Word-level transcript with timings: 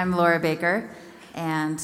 I'm 0.00 0.12
Laura 0.12 0.38
Baker, 0.38 0.88
and 1.34 1.82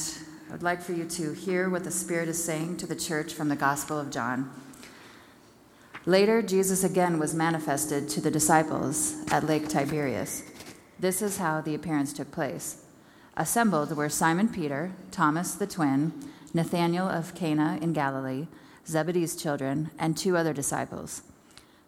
I'd 0.53 0.63
like 0.63 0.81
for 0.81 0.93
you 0.93 1.05
to 1.05 1.33
hear 1.33 1.69
what 1.69 1.83
the 1.83 1.91
Spirit 1.91 2.29
is 2.29 2.41
saying 2.41 2.77
to 2.77 2.87
the 2.87 2.95
church 2.95 3.35
from 3.35 3.49
the 3.49 3.57
Gospel 3.57 3.99
of 3.99 4.13
John. 4.13 4.53
Later, 6.07 6.41
Jesus 6.41 6.85
again 6.85 7.19
was 7.19 7.35
manifested 7.35 8.09
to 8.11 8.21
the 8.21 8.31
disciples 8.31 9.17
at 9.33 9.49
Lake 9.49 9.69
Tiberias. 9.69 10.45
This 10.97 11.23
is 11.23 11.39
how 11.39 11.61
the 11.61 11.75
appearance 11.75 12.13
took 12.13 12.31
place. 12.31 12.85
Assembled 13.37 13.97
were 13.97 14.09
Simon 14.09 14.49
Peter, 14.49 14.93
Thomas 15.11 15.57
the 15.57 15.67
twin, 15.67 16.13
Nathanael 16.55 17.09
of 17.09 17.35
Cana 17.35 17.81
in 17.83 17.93
Galilee, 17.93 18.47
Zebedee's 18.87 19.35
children, 19.35 19.91
and 19.99 20.17
two 20.17 20.37
other 20.37 20.53
disciples. 20.53 21.23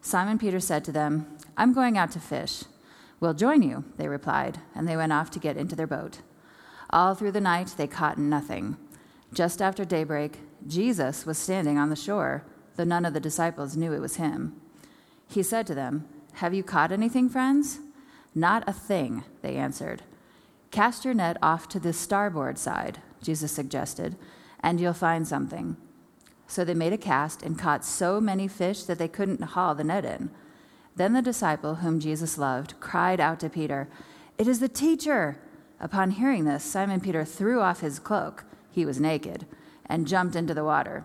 Simon 0.02 0.38
Peter 0.38 0.58
said 0.58 0.84
to 0.86 0.90
them, 0.90 1.38
I'm 1.56 1.72
going 1.72 1.96
out 1.96 2.10
to 2.10 2.18
fish. 2.18 2.64
We'll 3.18 3.34
join 3.34 3.62
you, 3.62 3.84
they 3.96 4.08
replied, 4.08 4.58
and 4.74 4.86
they 4.86 4.96
went 4.96 5.12
off 5.12 5.30
to 5.32 5.38
get 5.38 5.56
into 5.56 5.74
their 5.76 5.86
boat. 5.86 6.20
All 6.90 7.14
through 7.14 7.32
the 7.32 7.40
night 7.40 7.74
they 7.76 7.86
caught 7.86 8.18
nothing. 8.18 8.76
Just 9.32 9.60
after 9.60 9.84
daybreak, 9.84 10.40
Jesus 10.66 11.26
was 11.26 11.38
standing 11.38 11.78
on 11.78 11.90
the 11.90 11.96
shore, 11.96 12.44
though 12.76 12.84
none 12.84 13.04
of 13.04 13.14
the 13.14 13.20
disciples 13.20 13.76
knew 13.76 13.92
it 13.92 14.00
was 14.00 14.16
him. 14.16 14.60
He 15.28 15.42
said 15.42 15.66
to 15.66 15.74
them, 15.74 16.06
Have 16.34 16.54
you 16.54 16.62
caught 16.62 16.92
anything, 16.92 17.28
friends? 17.28 17.80
Not 18.34 18.64
a 18.66 18.72
thing, 18.72 19.24
they 19.42 19.56
answered. 19.56 20.02
Cast 20.70 21.04
your 21.04 21.14
net 21.14 21.38
off 21.42 21.68
to 21.70 21.80
the 21.80 21.92
starboard 21.92 22.58
side, 22.58 23.00
Jesus 23.22 23.50
suggested, 23.50 24.16
and 24.60 24.78
you'll 24.78 24.92
find 24.92 25.26
something. 25.26 25.76
So 26.46 26.64
they 26.64 26.74
made 26.74 26.92
a 26.92 26.98
cast 26.98 27.42
and 27.42 27.58
caught 27.58 27.84
so 27.84 28.20
many 28.20 28.46
fish 28.46 28.84
that 28.84 28.98
they 28.98 29.08
couldn't 29.08 29.42
haul 29.42 29.74
the 29.74 29.84
net 29.84 30.04
in. 30.04 30.30
Then 30.96 31.12
the 31.12 31.22
disciple 31.22 31.76
whom 31.76 32.00
Jesus 32.00 32.38
loved 32.38 32.80
cried 32.80 33.20
out 33.20 33.38
to 33.40 33.50
Peter, 33.50 33.88
It 34.38 34.48
is 34.48 34.60
the 34.60 34.68
teacher! 34.68 35.38
Upon 35.78 36.12
hearing 36.12 36.46
this, 36.46 36.64
Simon 36.64 37.00
Peter 37.00 37.24
threw 37.24 37.60
off 37.60 37.80
his 37.80 37.98
cloak, 37.98 38.44
he 38.70 38.86
was 38.86 38.98
naked, 38.98 39.46
and 39.84 40.08
jumped 40.08 40.34
into 40.34 40.54
the 40.54 40.64
water. 40.64 41.04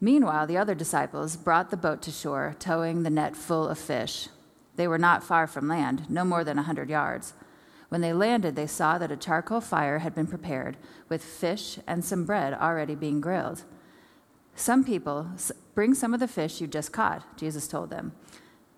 Meanwhile, 0.00 0.48
the 0.48 0.58
other 0.58 0.74
disciples 0.74 1.36
brought 1.36 1.70
the 1.70 1.76
boat 1.76 2.02
to 2.02 2.10
shore, 2.10 2.56
towing 2.58 3.02
the 3.02 3.10
net 3.10 3.36
full 3.36 3.68
of 3.68 3.78
fish. 3.78 4.28
They 4.74 4.88
were 4.88 4.98
not 4.98 5.22
far 5.22 5.46
from 5.46 5.68
land, 5.68 6.10
no 6.10 6.24
more 6.24 6.42
than 6.42 6.58
a 6.58 6.64
hundred 6.64 6.90
yards. 6.90 7.34
When 7.88 8.00
they 8.00 8.12
landed, 8.12 8.56
they 8.56 8.66
saw 8.66 8.98
that 8.98 9.12
a 9.12 9.16
charcoal 9.16 9.60
fire 9.60 10.00
had 10.00 10.12
been 10.12 10.26
prepared, 10.26 10.76
with 11.08 11.22
fish 11.22 11.78
and 11.86 12.04
some 12.04 12.24
bread 12.24 12.52
already 12.52 12.96
being 12.96 13.20
grilled. 13.20 13.62
Some 14.56 14.82
people, 14.82 15.28
bring 15.74 15.94
some 15.94 16.12
of 16.12 16.18
the 16.20 16.26
fish 16.26 16.60
you 16.60 16.66
just 16.66 16.92
caught, 16.92 17.36
Jesus 17.36 17.68
told 17.68 17.90
them. 17.90 18.12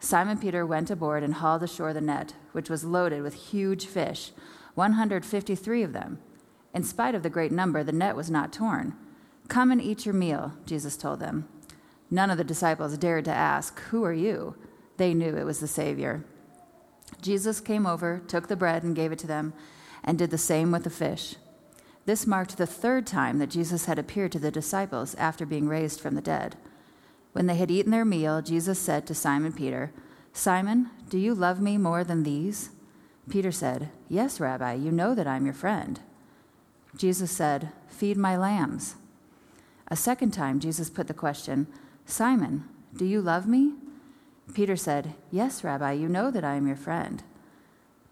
Simon 0.05 0.37
Peter 0.37 0.67
went 0.67 0.91
aboard 0.91 1.23
and 1.23 1.35
hauled 1.35 1.63
ashore 1.63 1.95
the 1.95 2.01
net, 2.01 2.35
which 2.53 2.69
was 2.69 2.85
loaded 2.85 3.23
with 3.23 3.33
huge 3.33 3.87
fish, 3.87 4.33
153 4.75 5.83
of 5.83 5.95
them. 5.95 6.19
In 6.75 6.85
spite 6.85 7.15
of 7.15 7.23
the 7.23 7.31
great 7.31 7.51
number, 7.51 7.83
the 7.83 7.91
net 7.91 8.15
was 8.15 8.31
not 8.31 8.53
torn. 8.53 8.95
Come 9.49 9.71
and 9.71 9.81
eat 9.81 10.05
your 10.05 10.15
meal, 10.15 10.53
Jesus 10.67 10.99
told 10.99 11.21
them. 11.21 11.49
None 12.11 12.29
of 12.29 12.37
the 12.37 12.45
disciples 12.45 12.99
dared 12.99 13.25
to 13.25 13.31
ask, 13.31 13.81
Who 13.85 14.05
are 14.05 14.13
you? 14.13 14.57
They 14.99 15.15
knew 15.15 15.37
it 15.37 15.47
was 15.47 15.61
the 15.61 15.67
Savior. 15.67 16.23
Jesus 17.23 17.61
came 17.61 17.87
over, 17.87 18.21
took 18.29 18.49
the 18.49 18.57
bread, 18.57 18.83
and 18.83 18.95
gave 18.95 19.11
it 19.11 19.19
to 19.21 19.27
them, 19.27 19.55
and 20.03 20.19
did 20.19 20.31
the 20.31 20.37
same 20.37 20.71
with 20.71 20.85
the 20.85 20.91
fish. 20.91 21.37
This 22.05 22.27
marked 22.27 22.59
the 22.59 22.67
third 22.67 23.07
time 23.07 23.39
that 23.39 23.51
Jesus 23.51 23.87
had 23.87 23.99
appeared 23.99 24.33
to 24.33 24.39
the 24.39 24.51
disciples 24.51 25.15
after 25.15 25.47
being 25.47 25.67
raised 25.67 25.99
from 25.99 26.15
the 26.15 26.21
dead. 26.21 26.57
When 27.35 27.47
they 27.47 27.57
had 27.57 27.71
eaten 27.71 27.91
their 27.91 28.05
meal, 28.05 28.41
Jesus 28.41 28.79
said 28.79 29.09
to 29.09 29.15
Simon 29.15 29.53
Peter, 29.53 29.93
Simon, 30.33 30.89
do 31.09 31.19
you 31.19 31.35
love 31.35 31.61
me 31.61 31.77
more 31.77 32.05
than 32.05 32.23
these? 32.23 32.71
Peter 33.29 33.51
said, 33.51 33.91
Yes, 34.09 34.39
Rabbi, 34.39 34.75
you 34.75 34.93
know 34.93 35.17
that 35.17 35.27
I'm 35.27 35.45
your 35.45 35.55
friend. 35.55 35.99
Jesus 36.97 37.33
said, 37.33 37.73
Feed 37.89 38.17
my 38.17 38.37
lambs. 38.37 38.95
A 39.89 39.97
second 39.97 40.31
time, 40.31 40.61
Jesus 40.61 40.89
put 40.89 41.09
the 41.09 41.15
question, 41.15 41.67
Simon, 42.07 42.69
do 42.97 43.05
you 43.05 43.21
love 43.21 43.49
me? 43.49 43.73
Peter 44.55 44.77
said, 44.77 45.15
Yes, 45.33 45.65
Rabbi, 45.65 45.91
you 45.91 46.09
know 46.09 46.31
that 46.31 46.45
I 46.45 46.55
am 46.55 46.69
your 46.69 46.77
friend. 46.77 47.25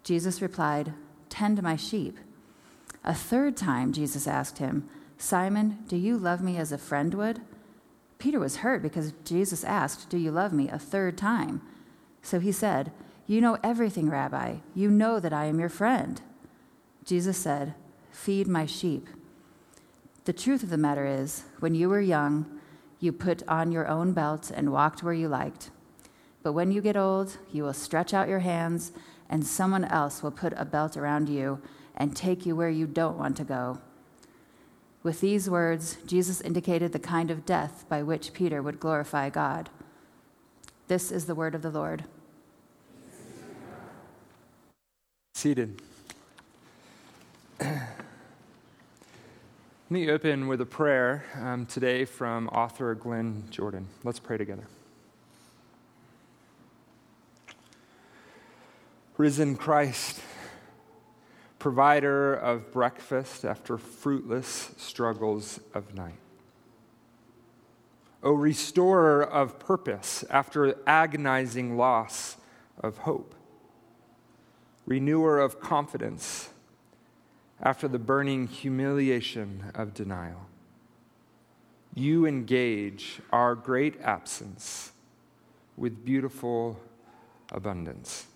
Jesus 0.03 0.41
replied, 0.41 0.93
Tend 1.29 1.63
my 1.63 1.77
sheep. 1.77 2.17
A 3.05 3.13
third 3.13 3.55
time, 3.55 3.93
Jesus 3.93 4.27
asked 4.27 4.57
him, 4.57 4.89
Simon, 5.17 5.79
do 5.87 5.95
you 5.95 6.17
love 6.17 6.41
me 6.41 6.57
as 6.57 6.73
a 6.73 6.77
friend 6.77 7.13
would? 7.13 7.39
Peter 8.23 8.39
was 8.39 8.55
hurt 8.55 8.81
because 8.81 9.11
Jesus 9.25 9.65
asked, 9.65 10.07
Do 10.07 10.17
you 10.17 10.31
love 10.31 10.53
me? 10.53 10.69
a 10.69 10.79
third 10.79 11.17
time. 11.17 11.61
So 12.21 12.39
he 12.39 12.53
said, 12.53 12.93
You 13.27 13.41
know 13.41 13.57
everything, 13.61 14.09
Rabbi. 14.09 14.59
You 14.73 14.89
know 14.89 15.19
that 15.19 15.33
I 15.33 15.43
am 15.47 15.59
your 15.59 15.67
friend. 15.67 16.21
Jesus 17.03 17.37
said, 17.37 17.73
Feed 18.13 18.47
my 18.47 18.65
sheep. 18.65 19.09
The 20.23 20.31
truth 20.31 20.63
of 20.63 20.69
the 20.69 20.77
matter 20.77 21.05
is, 21.05 21.43
when 21.59 21.75
you 21.75 21.89
were 21.89 21.99
young, 21.99 22.61
you 23.01 23.11
put 23.11 23.45
on 23.49 23.73
your 23.73 23.89
own 23.89 24.13
belt 24.13 24.49
and 24.55 24.71
walked 24.71 25.03
where 25.03 25.13
you 25.13 25.27
liked. 25.27 25.71
But 26.43 26.53
when 26.53 26.71
you 26.71 26.79
get 26.79 26.95
old, 26.95 27.39
you 27.51 27.63
will 27.63 27.73
stretch 27.73 28.13
out 28.13 28.29
your 28.29 28.39
hands, 28.39 28.93
and 29.29 29.45
someone 29.45 29.83
else 29.83 30.23
will 30.23 30.31
put 30.31 30.53
a 30.55 30.63
belt 30.63 30.95
around 30.95 31.27
you 31.27 31.61
and 31.97 32.15
take 32.15 32.45
you 32.45 32.55
where 32.55 32.69
you 32.69 32.87
don't 32.87 33.17
want 33.17 33.35
to 33.35 33.43
go. 33.43 33.81
With 35.03 35.19
these 35.19 35.49
words, 35.49 35.97
Jesus 36.07 36.39
indicated 36.39 36.93
the 36.93 36.99
kind 36.99 37.29
of 37.29 37.45
death 37.45 37.85
by 37.89 38.01
which 38.01 38.31
Peter 38.31 38.61
would 38.61 38.79
glorify 38.79 39.29
God. 39.29 39.69
This 40.87 41.11
is 41.11 41.25
the 41.25 41.35
word 41.35 41.55
of 41.55 41.61
the 41.61 41.69
Lord. 41.69 42.05
Seated. 45.35 45.81
Let 47.59 47.89
me 49.89 50.09
open 50.09 50.47
with 50.47 50.61
a 50.61 50.65
prayer 50.65 51.25
um, 51.37 51.65
today 51.65 52.05
from 52.05 52.47
author 52.47 52.95
Glenn 52.95 53.43
Jordan. 53.49 53.87
Let's 54.05 54.19
pray 54.19 54.37
together. 54.37 54.67
Risen 59.17 59.55
Christ 59.57 60.21
provider 61.63 62.33
of 62.33 62.73
breakfast 62.73 63.45
after 63.45 63.77
fruitless 63.77 64.71
struggles 64.75 65.61
of 65.73 65.95
night. 65.95 66.19
O 68.21 68.33
restorer 68.33 69.23
of 69.23 69.59
purpose 69.59 70.25
after 70.29 70.75
agonizing 70.85 71.77
loss 71.77 72.35
of 72.81 72.97
hope. 72.97 73.33
Renewer 74.85 75.39
of 75.39 75.61
confidence 75.61 76.49
after 77.61 77.87
the 77.87 77.97
burning 77.97 78.47
humiliation 78.47 79.71
of 79.73 79.93
denial. 79.93 80.47
You 81.95 82.25
engage 82.25 83.21
our 83.31 83.55
great 83.55 84.01
absence 84.01 84.91
with 85.77 86.03
beautiful 86.03 86.77
abundance. 87.53 88.27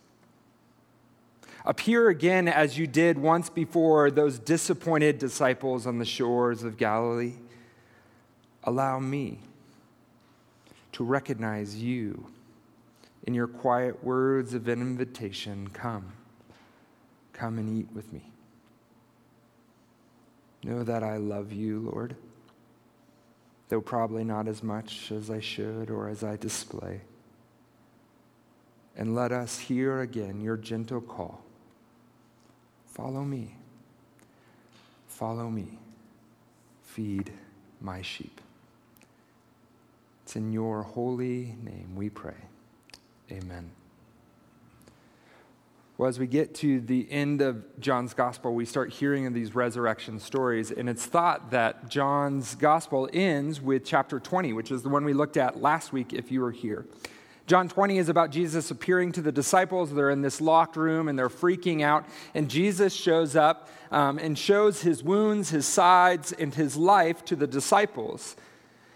Appear 1.67 2.07
again 2.07 2.47
as 2.47 2.77
you 2.77 2.87
did 2.87 3.17
once 3.17 3.49
before 3.49 4.09
those 4.09 4.39
disappointed 4.39 5.19
disciples 5.19 5.85
on 5.85 5.99
the 5.99 6.05
shores 6.05 6.63
of 6.63 6.77
Galilee. 6.77 7.33
Allow 8.63 8.99
me 8.99 9.39
to 10.93 11.03
recognize 11.03 11.75
you 11.75 12.27
in 13.23 13.33
your 13.33 13.47
quiet 13.47 14.01
words 14.01 14.53
of 14.53 14.69
invitation 14.69 15.67
come, 15.73 16.13
come 17.33 17.57
and 17.57 17.77
eat 17.77 17.89
with 17.93 18.13
me. 18.13 18.31
Know 20.63 20.83
that 20.83 21.03
I 21.03 21.17
love 21.17 21.51
you, 21.51 21.81
Lord, 21.81 22.15
though 23.67 23.81
probably 23.81 24.23
not 24.23 24.47
as 24.47 24.63
much 24.63 25.11
as 25.11 25.29
I 25.29 25.41
should 25.41 25.89
or 25.89 26.07
as 26.07 26.23
I 26.23 26.37
display. 26.37 27.01
And 28.95 29.13
let 29.13 29.33
us 29.33 29.59
hear 29.59 29.99
again 29.99 30.39
your 30.39 30.55
gentle 30.55 31.01
call 31.01 31.43
Follow 32.97 33.23
me. 33.23 33.55
Follow 35.07 35.49
me. 35.51 35.77
Feed 36.83 37.31
my 37.79 38.01
sheep. 38.01 38.41
It's 40.23 40.35
in 40.35 40.51
your 40.51 40.81
holy 40.81 41.55
name 41.63 41.93
we 41.95 42.09
pray. 42.09 42.33
Amen. 43.31 43.69
Well, 45.97 46.09
as 46.09 46.19
we 46.19 46.27
get 46.27 46.55
to 46.55 46.79
the 46.79 47.07
end 47.11 47.41
of 47.41 47.63
John's 47.79 48.13
gospel, 48.13 48.53
we 48.53 48.65
start 48.65 48.91
hearing 48.91 49.27
of 49.27 49.33
these 49.33 49.53
resurrection 49.53 50.19
stories, 50.19 50.71
and 50.71 50.89
it's 50.89 51.05
thought 51.05 51.51
that 51.51 51.89
John's 51.89 52.55
gospel 52.55 53.09
ends 53.13 53.61
with 53.61 53.85
chapter 53.85 54.19
20, 54.19 54.53
which 54.53 54.71
is 54.71 54.81
the 54.83 54.89
one 54.89 55.05
we 55.05 55.13
looked 55.13 55.37
at 55.37 55.61
last 55.61 55.93
week 55.93 56.13
if 56.13 56.31
you 56.31 56.41
were 56.41 56.51
here. 56.51 56.85
John 57.47 57.69
20 57.69 57.97
is 57.97 58.09
about 58.09 58.29
Jesus 58.29 58.71
appearing 58.71 59.13
to 59.13 59.21
the 59.21 59.31
disciples. 59.31 59.93
They're 59.93 60.09
in 60.09 60.21
this 60.21 60.41
locked 60.41 60.75
room 60.75 61.07
and 61.07 61.17
they're 61.17 61.29
freaking 61.29 61.81
out. 61.81 62.05
And 62.35 62.49
Jesus 62.49 62.93
shows 62.93 63.37
up 63.37 63.69
um, 63.89 64.19
and 64.19 64.37
shows 64.37 64.81
his 64.81 65.01
wounds, 65.01 65.49
his 65.49 65.65
sides, 65.65 66.33
and 66.33 66.53
his 66.53 66.75
life 66.75 67.23
to 67.25 67.37
the 67.37 67.47
disciples. 67.47 68.35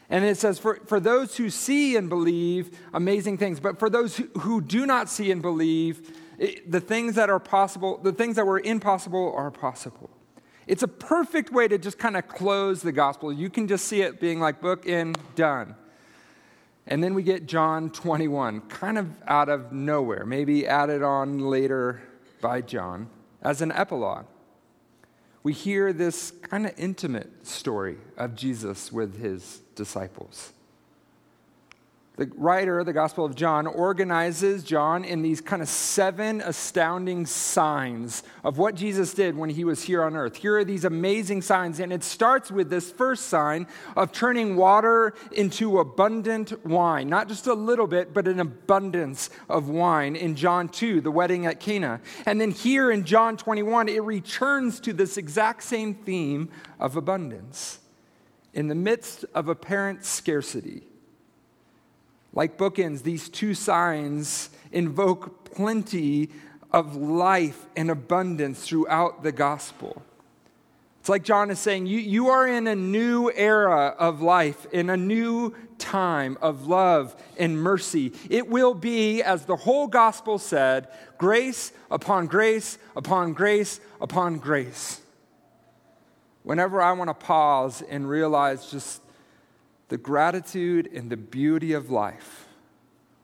And 0.09 0.25
it 0.25 0.37
says, 0.37 0.59
for, 0.59 0.81
for 0.85 0.99
those 0.99 1.37
who 1.37 1.49
see 1.49 1.95
and 1.95 2.09
believe, 2.09 2.77
amazing 2.93 3.37
things. 3.37 3.61
But 3.61 3.79
for 3.79 3.89
those 3.89 4.17
who, 4.17 4.25
who 4.39 4.59
do 4.59 4.85
not 4.85 5.07
see 5.07 5.31
and 5.31 5.41
believe, 5.41 6.13
it, 6.37 6.69
the 6.69 6.81
things 6.81 7.15
that 7.15 7.29
are 7.29 7.39
possible, 7.39 7.99
the 8.03 8.11
things 8.11 8.35
that 8.35 8.45
were 8.45 8.59
impossible 8.59 9.33
are 9.33 9.49
possible. 9.49 10.09
It's 10.67 10.83
a 10.83 10.89
perfect 10.89 11.53
way 11.53 11.69
to 11.69 11.77
just 11.77 11.97
kind 11.97 12.17
of 12.17 12.27
close 12.27 12.81
the 12.81 12.91
gospel. 12.91 13.31
You 13.31 13.49
can 13.49 13.69
just 13.69 13.85
see 13.85 14.01
it 14.01 14.19
being 14.19 14.41
like 14.41 14.59
book 14.59 14.85
in, 14.85 15.15
done. 15.35 15.75
And 16.87 17.03
then 17.03 17.13
we 17.13 17.23
get 17.23 17.45
John 17.45 17.89
21, 17.91 18.61
kind 18.61 18.97
of 18.97 19.09
out 19.27 19.49
of 19.49 19.71
nowhere, 19.71 20.25
maybe 20.25 20.67
added 20.67 21.03
on 21.03 21.39
later 21.39 22.01
by 22.41 22.61
John 22.61 23.09
as 23.41 23.61
an 23.61 23.71
epilogue. 23.71 24.25
We 25.43 25.53
hear 25.53 25.93
this 25.93 26.31
kind 26.41 26.65
of 26.65 26.73
intimate 26.77 27.47
story 27.47 27.97
of 28.17 28.35
Jesus 28.35 28.91
with 28.91 29.19
his 29.19 29.61
disciples. 29.75 30.53
The 32.17 32.29
writer 32.35 32.79
of 32.79 32.85
the 32.85 32.93
Gospel 32.93 33.23
of 33.23 33.35
John 33.35 33.65
organizes 33.65 34.65
John 34.65 35.05
in 35.05 35.21
these 35.21 35.39
kind 35.39 35.61
of 35.61 35.69
seven 35.69 36.41
astounding 36.41 37.25
signs 37.25 38.23
of 38.43 38.57
what 38.57 38.75
Jesus 38.75 39.13
did 39.13 39.37
when 39.37 39.49
he 39.49 39.63
was 39.63 39.83
here 39.83 40.03
on 40.03 40.17
earth. 40.17 40.35
Here 40.35 40.57
are 40.57 40.65
these 40.65 40.83
amazing 40.83 41.41
signs, 41.41 41.79
and 41.79 41.93
it 41.93 42.03
starts 42.03 42.51
with 42.51 42.69
this 42.69 42.91
first 42.91 43.27
sign 43.27 43.65
of 43.95 44.11
turning 44.11 44.57
water 44.57 45.13
into 45.31 45.79
abundant 45.79 46.65
wine. 46.65 47.07
Not 47.07 47.29
just 47.29 47.47
a 47.47 47.53
little 47.53 47.87
bit, 47.87 48.13
but 48.13 48.27
an 48.27 48.41
abundance 48.41 49.29
of 49.47 49.69
wine 49.69 50.17
in 50.17 50.35
John 50.35 50.67
2, 50.67 50.99
the 50.99 51.11
wedding 51.11 51.45
at 51.45 51.61
Cana. 51.61 52.01
And 52.25 52.41
then 52.41 52.51
here 52.51 52.91
in 52.91 53.05
John 53.05 53.37
21, 53.37 53.87
it 53.87 54.03
returns 54.03 54.81
to 54.81 54.91
this 54.91 55.15
exact 55.15 55.63
same 55.63 55.95
theme 55.95 56.49
of 56.77 56.97
abundance. 56.97 57.79
In 58.53 58.67
the 58.67 58.75
midst 58.75 59.23
of 59.33 59.47
apparent 59.47 60.03
scarcity, 60.03 60.83
like 62.33 62.57
bookends, 62.57 63.03
these 63.03 63.29
two 63.29 63.53
signs 63.53 64.49
invoke 64.71 65.53
plenty 65.53 66.29
of 66.71 66.95
life 66.95 67.65
and 67.75 67.91
abundance 67.91 68.65
throughout 68.65 69.23
the 69.23 69.31
gospel. 69.31 70.01
It's 71.01 71.09
like 71.09 71.23
John 71.23 71.49
is 71.49 71.59
saying, 71.59 71.87
you, 71.87 71.97
you 71.97 72.29
are 72.29 72.47
in 72.47 72.67
a 72.67 72.75
new 72.75 73.31
era 73.31 73.95
of 73.97 74.21
life, 74.21 74.67
in 74.71 74.89
a 74.89 74.95
new 74.95 75.55
time 75.79 76.37
of 76.41 76.67
love 76.67 77.15
and 77.39 77.59
mercy. 77.61 78.13
It 78.29 78.47
will 78.47 78.75
be, 78.75 79.23
as 79.23 79.45
the 79.45 79.55
whole 79.55 79.87
gospel 79.87 80.37
said, 80.37 80.87
grace 81.17 81.73
upon 81.89 82.27
grace 82.27 82.77
upon 82.95 83.33
grace 83.33 83.79
upon 83.99 84.37
grace. 84.37 85.01
Whenever 86.43 86.81
I 86.81 86.91
want 86.91 87.09
to 87.09 87.13
pause 87.15 87.81
and 87.81 88.07
realize 88.07 88.69
just 88.69 89.01
the 89.91 89.97
gratitude 89.97 90.89
and 90.93 91.09
the 91.09 91.17
beauty 91.17 91.73
of 91.73 91.91
life, 91.91 92.47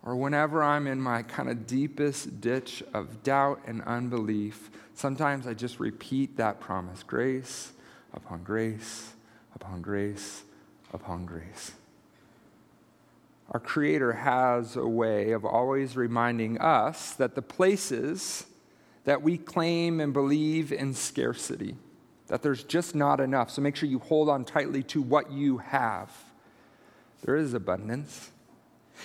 or 0.03 0.17
whenever 0.17 0.61
I'm 0.61 0.85
in 0.85 0.99
my 0.99 1.23
kind 1.23 1.47
of 1.49 1.65
deepest 1.65 2.41
ditch 2.41 2.83
of 2.93 3.23
doubt 3.23 3.61
and 3.65 3.81
unbelief, 3.83 4.69
sometimes 4.93 5.47
I 5.47 5.53
just 5.53 5.79
repeat 5.79 6.35
that 6.35 6.59
promise 6.59 7.03
grace 7.03 7.71
upon 8.13 8.43
grace 8.43 9.13
upon 9.55 9.81
grace 9.81 10.43
upon 10.91 11.25
grace. 11.25 11.71
Our 13.51 13.61
Creator 13.61 14.11
has 14.11 14.75
a 14.75 14.85
way 14.85 15.31
of 15.31 15.45
always 15.45 15.95
reminding 15.95 16.59
us 16.59 17.13
that 17.13 17.35
the 17.35 17.41
places 17.41 18.45
that 19.05 19.21
we 19.21 19.37
claim 19.37 20.01
and 20.01 20.11
believe 20.11 20.73
in 20.73 20.93
scarcity, 20.93 21.77
that 22.27 22.41
there's 22.41 22.65
just 22.65 22.93
not 22.93 23.21
enough. 23.21 23.51
So 23.51 23.61
make 23.61 23.77
sure 23.77 23.87
you 23.87 23.99
hold 23.99 24.27
on 24.27 24.43
tightly 24.43 24.83
to 24.83 25.01
what 25.01 25.31
you 25.31 25.59
have 25.59 26.11
there 27.23 27.35
is 27.35 27.53
abundance. 27.53 28.31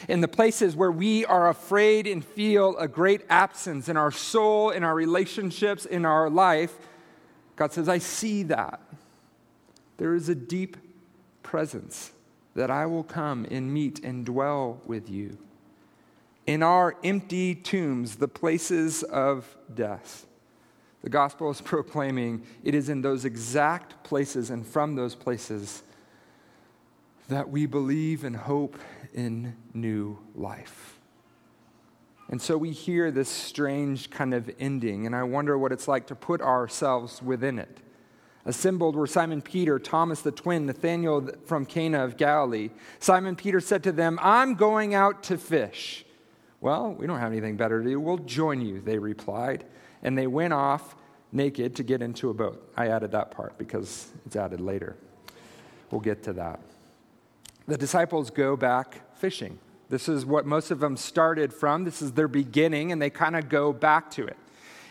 In 0.09 0.21
the 0.21 0.29
places 0.29 0.75
where 0.75 0.91
we 0.91 1.25
are 1.27 1.49
afraid 1.49 2.07
and 2.07 2.25
feel 2.25 2.77
a 2.79 2.89
great 2.89 3.23
absence 3.29 3.89
in 3.89 3.97
our 3.97 4.11
soul, 4.11 4.71
in 4.71 4.85
our 4.85 4.95
relationships, 4.95 5.85
in 5.85 6.05
our 6.05 6.31
life, 6.31 6.75
God 7.57 7.73
says, 7.73 7.89
I 7.89 7.99
see 7.99 8.43
that. 8.45 8.81
There 9.99 10.15
is 10.15 10.29
a 10.29 10.35
deep 10.35 10.77
presence 11.43 12.13
that 12.55 12.71
I 12.71 12.87
will 12.87 13.05
come 13.05 13.47
and 13.51 13.73
meet 13.73 14.03
and 14.05 14.25
dwell 14.25 14.81
with 14.87 15.09
you. 15.09 15.39
In 16.47 16.63
our 16.63 16.97
empty 17.05 17.55
tombs, 17.55 18.17
the 18.17 18.29
places 18.29 19.03
of 19.05 19.57
death, 19.73 20.27
the 21.03 21.11
gospel 21.11 21.51
is 21.51 21.61
proclaiming 21.65 22.45
it 22.65 22.75
is 22.75 22.89
in 22.89 23.03
those 23.03 23.25
exact 23.25 24.03
places 24.03 24.51
and 24.51 24.67
from 24.67 24.97
those 24.97 25.15
places 25.15 25.83
that 27.29 27.49
we 27.49 27.67
believe 27.67 28.25
and 28.25 28.37
hope 28.37 28.79
in 29.15 29.57
new 29.75 30.19
life. 30.35 30.99
And 32.29 32.41
so 32.41 32.57
we 32.57 32.71
hear 32.71 33.11
this 33.11 33.29
strange 33.29 34.11
kind 34.11 34.33
of 34.33 34.51
ending, 34.59 35.07
and 35.07 35.15
I 35.15 35.23
wonder 35.23 35.59
what 35.59 35.71
it's 35.71 35.87
like 35.87 36.07
to 36.07 36.15
put 36.15 36.41
ourselves 36.41 37.23
within 37.23 37.59
it. 37.59 37.79
Assembled 38.45 38.97
were 38.97 39.07
Simon 39.07 39.43
Peter, 39.43 39.79
Thomas 39.79 40.23
the 40.23 40.33
twin, 40.33 40.67
Nathanael 40.67 41.29
from 41.45 41.65
Cana 41.67 42.05
of 42.05 42.17
Galilee. 42.17 42.71
Simon 42.99 43.37
Peter 43.37 43.61
said 43.61 43.85
to 43.85 43.93
them, 43.93 44.19
I'm 44.23 44.55
going 44.55 44.95
out 44.95 45.23
to 45.25 45.39
fish. 45.39 46.05
Well, 46.61 46.95
we 46.95 47.07
don't 47.07 47.21
have 47.21 47.31
anything 47.31 47.57
better 47.57 47.83
to 47.83 47.89
do. 47.89 48.01
We'll 48.01 48.19
join 48.19 48.61
you, 48.61 48.81
they 48.81 48.99
replied. 48.99 49.65
And 50.03 50.17
they 50.17 50.27
went 50.27 50.53
off 50.53 50.97
naked 51.33 51.77
to 51.77 51.83
get 51.83 52.03
into 52.03 52.31
a 52.31 52.35
boat. 52.35 52.73
I 52.77 52.89
added 52.89 53.13
that 53.13 53.31
part 53.31 53.59
because 53.59 54.11
it's 54.27 54.37
added 54.37 54.61
later. 54.61 54.97
We'll 55.91 56.01
get 56.01 56.23
to 56.25 56.33
that 56.33 56.61
the 57.73 57.79
disciples 57.79 58.29
go 58.29 58.55
back 58.55 59.01
fishing. 59.17 59.59
This 59.89 60.07
is 60.07 60.27
what 60.27 60.45
most 60.45 60.71
of 60.71 60.79
them 60.79 60.95
started 60.95 61.55
from. 61.55 61.85
This 61.85 62.03
is 62.03 62.13
their 62.13 62.29
beginning, 62.29 62.93
and 62.93 63.01
they 63.01 63.09
kind 63.09 63.35
of 63.35 63.49
go 63.49 63.73
back 63.73 64.11
to 64.11 64.27
it. 64.27 64.37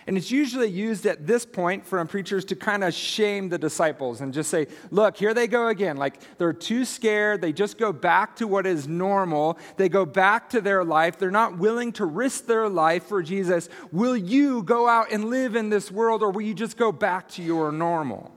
And 0.08 0.18
it's 0.18 0.32
usually 0.32 0.68
used 0.68 1.06
at 1.06 1.28
this 1.28 1.46
point 1.46 1.86
for 1.86 2.04
preachers 2.06 2.44
to 2.46 2.56
kind 2.56 2.84
of 2.84 2.96
shame 2.96 3.50
the 3.50 3.60
disciples 3.60 4.22
and 4.22 4.34
just 4.34 4.50
say, 4.50 4.66
look, 4.90 5.16
here 5.16 5.36
they 5.36 5.46
go 5.46 5.68
again. 5.68 5.96
Like 5.96 6.20
they're 6.40 6.54
too 6.54 6.84
scared. 6.84 7.40
They 7.40 7.54
just 7.54 7.78
go 7.78 7.94
back 7.94 8.36
to 8.38 8.48
what 8.48 8.66
is 8.66 8.88
normal. 8.88 9.60
They 9.78 9.88
go 9.88 10.04
back 10.04 10.50
to 10.50 10.60
their 10.60 10.84
life. 10.84 11.20
They're 11.20 11.30
not 11.30 11.60
willing 11.60 11.92
to 11.94 12.06
risk 12.06 12.48
their 12.48 12.68
life 12.68 13.04
for 13.04 13.22
Jesus. 13.22 13.70
Will 13.92 14.18
you 14.18 14.64
go 14.64 14.88
out 14.88 15.12
and 15.12 15.26
live 15.26 15.56
in 15.56 15.70
this 15.70 15.92
world, 15.92 16.24
or 16.24 16.32
will 16.32 16.42
you 16.42 16.56
just 16.56 16.78
go 16.78 16.92
back 16.92 17.30
to 17.34 17.44
your 17.44 17.72
normal? 17.72 18.32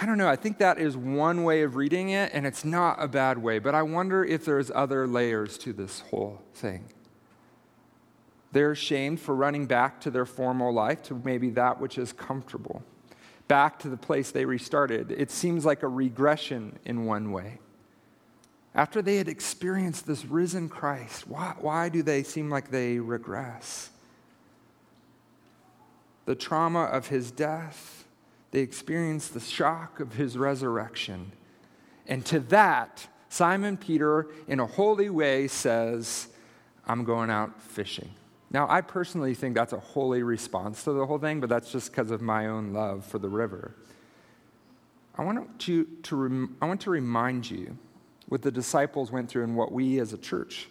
I 0.00 0.06
don't 0.06 0.16
know. 0.16 0.28
I 0.28 0.36
think 0.36 0.58
that 0.58 0.78
is 0.78 0.96
one 0.96 1.44
way 1.44 1.62
of 1.62 1.76
reading 1.76 2.08
it, 2.08 2.30
and 2.32 2.46
it's 2.46 2.64
not 2.64 3.02
a 3.02 3.06
bad 3.06 3.36
way, 3.36 3.58
but 3.58 3.74
I 3.74 3.82
wonder 3.82 4.24
if 4.24 4.46
there's 4.46 4.70
other 4.74 5.06
layers 5.06 5.58
to 5.58 5.74
this 5.74 6.00
whole 6.00 6.40
thing. 6.54 6.86
They're 8.52 8.74
shamed 8.74 9.20
for 9.20 9.34
running 9.34 9.66
back 9.66 10.00
to 10.00 10.10
their 10.10 10.24
former 10.24 10.72
life, 10.72 11.02
to 11.04 11.20
maybe 11.22 11.50
that 11.50 11.78
which 11.80 11.98
is 11.98 12.14
comfortable, 12.14 12.82
back 13.46 13.78
to 13.80 13.90
the 13.90 13.96
place 13.98 14.30
they 14.30 14.46
restarted. 14.46 15.12
It 15.12 15.30
seems 15.30 15.66
like 15.66 15.82
a 15.82 15.88
regression 15.88 16.78
in 16.86 17.04
one 17.04 17.30
way. 17.30 17.58
After 18.74 19.02
they 19.02 19.16
had 19.16 19.28
experienced 19.28 20.06
this 20.06 20.24
risen 20.24 20.70
Christ, 20.70 21.28
why, 21.28 21.54
why 21.60 21.90
do 21.90 22.02
they 22.02 22.22
seem 22.22 22.48
like 22.48 22.70
they 22.70 22.98
regress? 22.98 23.90
The 26.24 26.34
trauma 26.34 26.84
of 26.84 27.08
his 27.08 27.30
death, 27.30 27.99
they 28.50 28.60
experience 28.60 29.28
the 29.28 29.40
shock 29.40 30.00
of 30.00 30.14
his 30.14 30.36
resurrection. 30.36 31.32
And 32.06 32.24
to 32.26 32.40
that, 32.40 33.06
Simon 33.28 33.76
Peter, 33.76 34.26
in 34.48 34.58
a 34.58 34.66
holy 34.66 35.08
way, 35.08 35.46
says, 35.46 36.28
I'm 36.86 37.04
going 37.04 37.30
out 37.30 37.62
fishing. 37.62 38.10
Now, 38.50 38.66
I 38.68 38.80
personally 38.80 39.34
think 39.34 39.54
that's 39.54 39.72
a 39.72 39.78
holy 39.78 40.24
response 40.24 40.82
to 40.84 40.92
the 40.92 41.06
whole 41.06 41.18
thing, 41.18 41.38
but 41.38 41.48
that's 41.48 41.70
just 41.70 41.92
because 41.92 42.10
of 42.10 42.20
my 42.20 42.48
own 42.48 42.72
love 42.72 43.04
for 43.04 43.20
the 43.20 43.28
river. 43.28 43.76
I 45.16 45.22
want 45.22 45.60
to, 45.60 45.84
to 45.84 46.16
rem- 46.16 46.56
I 46.60 46.66
want 46.66 46.80
to 46.82 46.90
remind 46.90 47.48
you 47.48 47.78
what 48.26 48.42
the 48.42 48.50
disciples 48.50 49.12
went 49.12 49.28
through 49.28 49.44
and 49.44 49.56
what 49.56 49.70
we 49.70 50.00
as 50.00 50.12
a 50.12 50.18
church, 50.18 50.68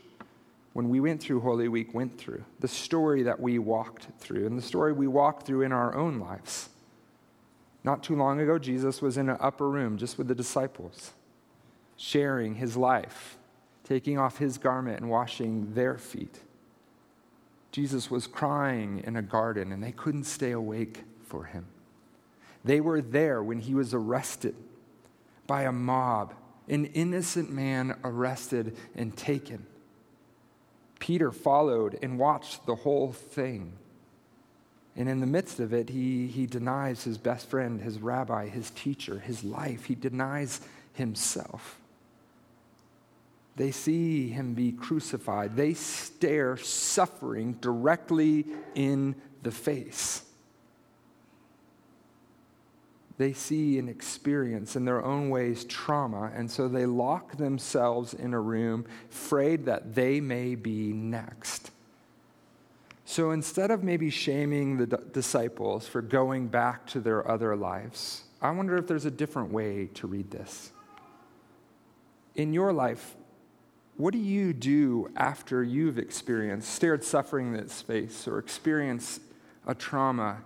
when 0.73 0.89
we 0.89 0.99
went 0.99 1.21
through 1.21 1.39
Holy 1.39 1.69
Week, 1.69 1.93
went 1.93 2.17
through. 2.17 2.43
The 2.59 2.67
story 2.67 3.23
that 3.23 3.39
we 3.39 3.59
walked 3.59 4.07
through, 4.19 4.45
and 4.45 4.57
the 4.57 4.61
story 4.61 4.91
we 4.91 5.07
walked 5.07 5.45
through 5.45 5.61
in 5.61 5.71
our 5.71 5.95
own 5.95 6.19
lives. 6.19 6.69
Not 7.83 8.03
too 8.03 8.15
long 8.15 8.39
ago, 8.39 8.59
Jesus 8.59 9.01
was 9.01 9.17
in 9.17 9.29
an 9.29 9.37
upper 9.39 9.69
room 9.69 9.97
just 9.97 10.17
with 10.17 10.27
the 10.27 10.35
disciples, 10.35 11.13
sharing 11.95 12.55
his 12.55 12.75
life, 12.75 13.37
taking 13.83 14.17
off 14.17 14.37
his 14.37 14.57
garment 14.57 14.99
and 14.99 15.09
washing 15.09 15.73
their 15.73 15.97
feet. 15.97 16.39
Jesus 17.71 18.09
was 18.09 18.27
crying 18.27 19.03
in 19.05 19.15
a 19.15 19.21
garden, 19.21 19.71
and 19.71 19.83
they 19.83 19.91
couldn't 19.91 20.25
stay 20.25 20.51
awake 20.51 21.03
for 21.23 21.45
him. 21.45 21.67
They 22.65 22.81
were 22.81 23.01
there 23.01 23.41
when 23.41 23.59
he 23.59 23.73
was 23.73 23.93
arrested 23.93 24.55
by 25.47 25.63
a 25.63 25.71
mob, 25.71 26.33
an 26.67 26.85
innocent 26.85 27.51
man 27.51 27.95
arrested 28.03 28.75
and 28.95 29.15
taken. 29.15 29.65
Peter 30.99 31.31
followed 31.31 31.97
and 32.01 32.19
watched 32.19 32.65
the 32.65 32.75
whole 32.75 33.11
thing. 33.11 33.73
And 34.99 35.07
in 35.07 35.21
the 35.21 35.25
midst 35.25 35.61
of 35.61 35.73
it, 35.73 35.89
he, 35.89 36.27
he 36.27 36.45
denies 36.45 37.05
his 37.05 37.17
best 37.17 37.49
friend, 37.49 37.79
his 37.79 37.99
rabbi, 37.99 38.49
his 38.49 38.69
teacher, 38.71 39.17
his 39.17 39.45
life. 39.45 39.85
He 39.85 39.95
denies 39.95 40.59
himself. 40.91 41.79
They 43.55 43.71
see 43.71 44.27
him 44.27 44.53
be 44.53 44.73
crucified. 44.73 45.55
They 45.55 45.73
stare 45.73 46.57
suffering 46.57 47.53
directly 47.61 48.45
in 48.75 49.15
the 49.41 49.51
face. 49.51 50.23
They 53.17 53.31
see 53.31 53.79
and 53.79 53.89
experience 53.89 54.75
in 54.75 54.83
their 54.83 55.03
own 55.03 55.29
ways 55.29 55.63
trauma, 55.63 56.29
and 56.35 56.51
so 56.51 56.67
they 56.67 56.85
lock 56.85 57.37
themselves 57.37 58.13
in 58.13 58.33
a 58.33 58.39
room, 58.39 58.85
afraid 59.09 59.65
that 59.65 59.95
they 59.95 60.19
may 60.19 60.55
be 60.55 60.91
next. 60.91 61.71
So 63.09 63.31
instead 63.31 63.71
of 63.71 63.83
maybe 63.83 64.11
shaming 64.11 64.77
the 64.77 64.85
d- 64.85 64.97
disciples 65.11 65.87
for 65.87 65.99
going 65.99 66.45
back 66.45 66.85
to 66.89 66.99
their 66.99 67.27
other 67.27 67.55
lives, 67.55 68.21
I 68.39 68.51
wonder 68.51 68.77
if 68.77 68.85
there's 68.85 69.05
a 69.05 69.11
different 69.11 69.51
way 69.51 69.89
to 69.95 70.05
read 70.05 70.29
this. 70.29 70.71
In 72.35 72.53
your 72.53 72.71
life, 72.71 73.15
what 73.97 74.11
do 74.13 74.19
you 74.19 74.53
do 74.53 75.09
after 75.15 75.63
you've 75.63 75.97
experienced, 75.97 76.69
stared 76.69 77.03
suffering 77.03 77.47
in 77.47 77.55
its 77.55 77.81
face, 77.81 78.27
or 78.27 78.37
experienced 78.37 79.21
a 79.65 79.73
trauma 79.73 80.43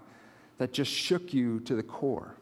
that 0.57 0.71
just 0.71 0.89
shook 0.89 1.33
you 1.33 1.59
to 1.59 1.75
the 1.75 1.83
core? 1.83 2.33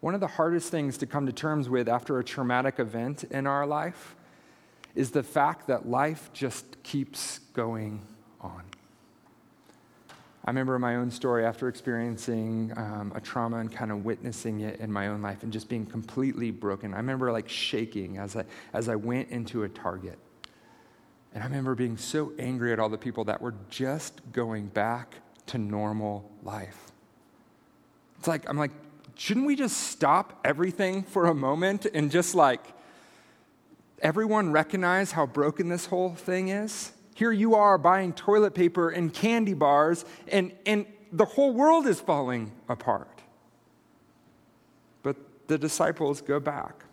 One 0.00 0.12
of 0.12 0.20
the 0.20 0.26
hardest 0.26 0.72
things 0.72 0.98
to 0.98 1.06
come 1.06 1.26
to 1.26 1.32
terms 1.32 1.68
with 1.68 1.88
after 1.88 2.18
a 2.18 2.24
traumatic 2.24 2.80
event 2.80 3.22
in 3.22 3.46
our 3.46 3.64
life 3.64 4.16
is 4.96 5.12
the 5.12 5.22
fact 5.22 5.68
that 5.68 5.88
life 5.88 6.30
just 6.32 6.82
keeps 6.82 7.38
going 7.52 8.02
on. 8.40 8.62
I 10.46 10.50
remember 10.50 10.78
my 10.78 10.94
own 10.94 11.10
story 11.10 11.44
after 11.44 11.66
experiencing 11.66 12.72
um, 12.76 13.12
a 13.16 13.20
trauma 13.20 13.58
and 13.58 13.70
kind 13.70 13.90
of 13.90 14.04
witnessing 14.04 14.60
it 14.60 14.78
in 14.78 14.92
my 14.92 15.08
own 15.08 15.20
life 15.20 15.42
and 15.42 15.52
just 15.52 15.68
being 15.68 15.84
completely 15.84 16.52
broken. 16.52 16.94
I 16.94 16.98
remember 16.98 17.32
like 17.32 17.48
shaking 17.48 18.18
as 18.18 18.36
I, 18.36 18.44
as 18.72 18.88
I 18.88 18.94
went 18.94 19.30
into 19.30 19.64
a 19.64 19.68
Target. 19.68 20.18
And 21.34 21.42
I 21.42 21.46
remember 21.46 21.74
being 21.74 21.96
so 21.96 22.32
angry 22.38 22.72
at 22.72 22.78
all 22.78 22.88
the 22.88 22.96
people 22.96 23.24
that 23.24 23.42
were 23.42 23.54
just 23.70 24.20
going 24.32 24.68
back 24.68 25.16
to 25.46 25.58
normal 25.58 26.30
life. 26.44 26.92
It's 28.18 28.28
like, 28.28 28.48
I'm 28.48 28.56
like, 28.56 28.70
shouldn't 29.16 29.46
we 29.46 29.56
just 29.56 29.76
stop 29.76 30.40
everything 30.44 31.02
for 31.02 31.26
a 31.26 31.34
moment 31.34 31.86
and 31.92 32.10
just 32.10 32.36
like 32.36 32.60
everyone 34.00 34.52
recognize 34.52 35.10
how 35.10 35.26
broken 35.26 35.68
this 35.68 35.86
whole 35.86 36.14
thing 36.14 36.48
is? 36.48 36.92
Here 37.16 37.32
you 37.32 37.54
are 37.54 37.78
buying 37.78 38.12
toilet 38.12 38.54
paper 38.54 38.90
and 38.90 39.10
candy 39.10 39.54
bars, 39.54 40.04
and, 40.28 40.52
and 40.66 40.84
the 41.10 41.24
whole 41.24 41.54
world 41.54 41.86
is 41.86 41.98
falling 41.98 42.52
apart. 42.68 43.22
But 45.02 45.16
the 45.46 45.56
disciples 45.56 46.20
go 46.20 46.38
back. 46.40 46.84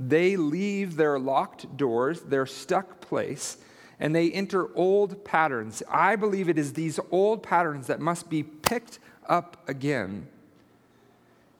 They 0.00 0.38
leave 0.38 0.96
their 0.96 1.18
locked 1.18 1.76
doors, 1.76 2.22
their 2.22 2.46
stuck 2.46 3.02
place, 3.02 3.58
and 4.00 4.16
they 4.16 4.32
enter 4.32 4.74
old 4.74 5.22
patterns. 5.22 5.82
I 5.86 6.16
believe 6.16 6.48
it 6.48 6.56
is 6.56 6.72
these 6.72 6.98
old 7.10 7.42
patterns 7.42 7.88
that 7.88 8.00
must 8.00 8.30
be 8.30 8.42
picked 8.42 9.00
up 9.28 9.68
again 9.68 10.28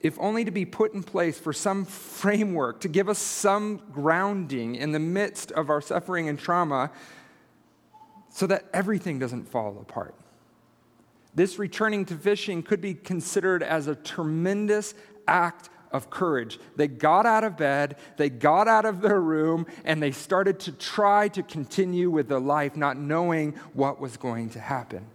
if 0.00 0.18
only 0.18 0.44
to 0.44 0.50
be 0.50 0.64
put 0.64 0.92
in 0.94 1.02
place 1.02 1.38
for 1.38 1.52
some 1.52 1.84
framework 1.84 2.80
to 2.80 2.88
give 2.88 3.08
us 3.08 3.20
some 3.20 3.80
grounding 3.92 4.74
in 4.74 4.90
the 4.90 4.98
midst 4.98 5.52
of 5.52 5.70
our 5.70 5.80
suffering 5.80 6.28
and 6.28 6.40
trauma 6.40 6.90
so 8.32 8.46
that 8.46 8.64
everything 8.72 9.18
doesn't 9.18 9.48
fall 9.48 9.78
apart. 9.80 10.14
This 11.34 11.58
returning 11.58 12.04
to 12.06 12.14
fishing 12.14 12.62
could 12.62 12.80
be 12.80 12.94
considered 12.94 13.62
as 13.62 13.86
a 13.86 13.94
tremendous 13.94 14.94
act 15.28 15.68
of 15.92 16.08
courage. 16.10 16.58
They 16.76 16.88
got 16.88 17.26
out 17.26 17.44
of 17.44 17.56
bed, 17.56 17.96
they 18.16 18.30
got 18.30 18.68
out 18.68 18.86
of 18.86 19.02
their 19.02 19.20
room, 19.20 19.66
and 19.84 20.02
they 20.02 20.10
started 20.10 20.58
to 20.60 20.72
try 20.72 21.28
to 21.28 21.42
continue 21.42 22.10
with 22.10 22.28
their 22.28 22.40
life, 22.40 22.76
not 22.76 22.96
knowing 22.96 23.52
what 23.74 24.00
was 24.00 24.16
going 24.16 24.50
to 24.50 24.60
happen. 24.60 25.06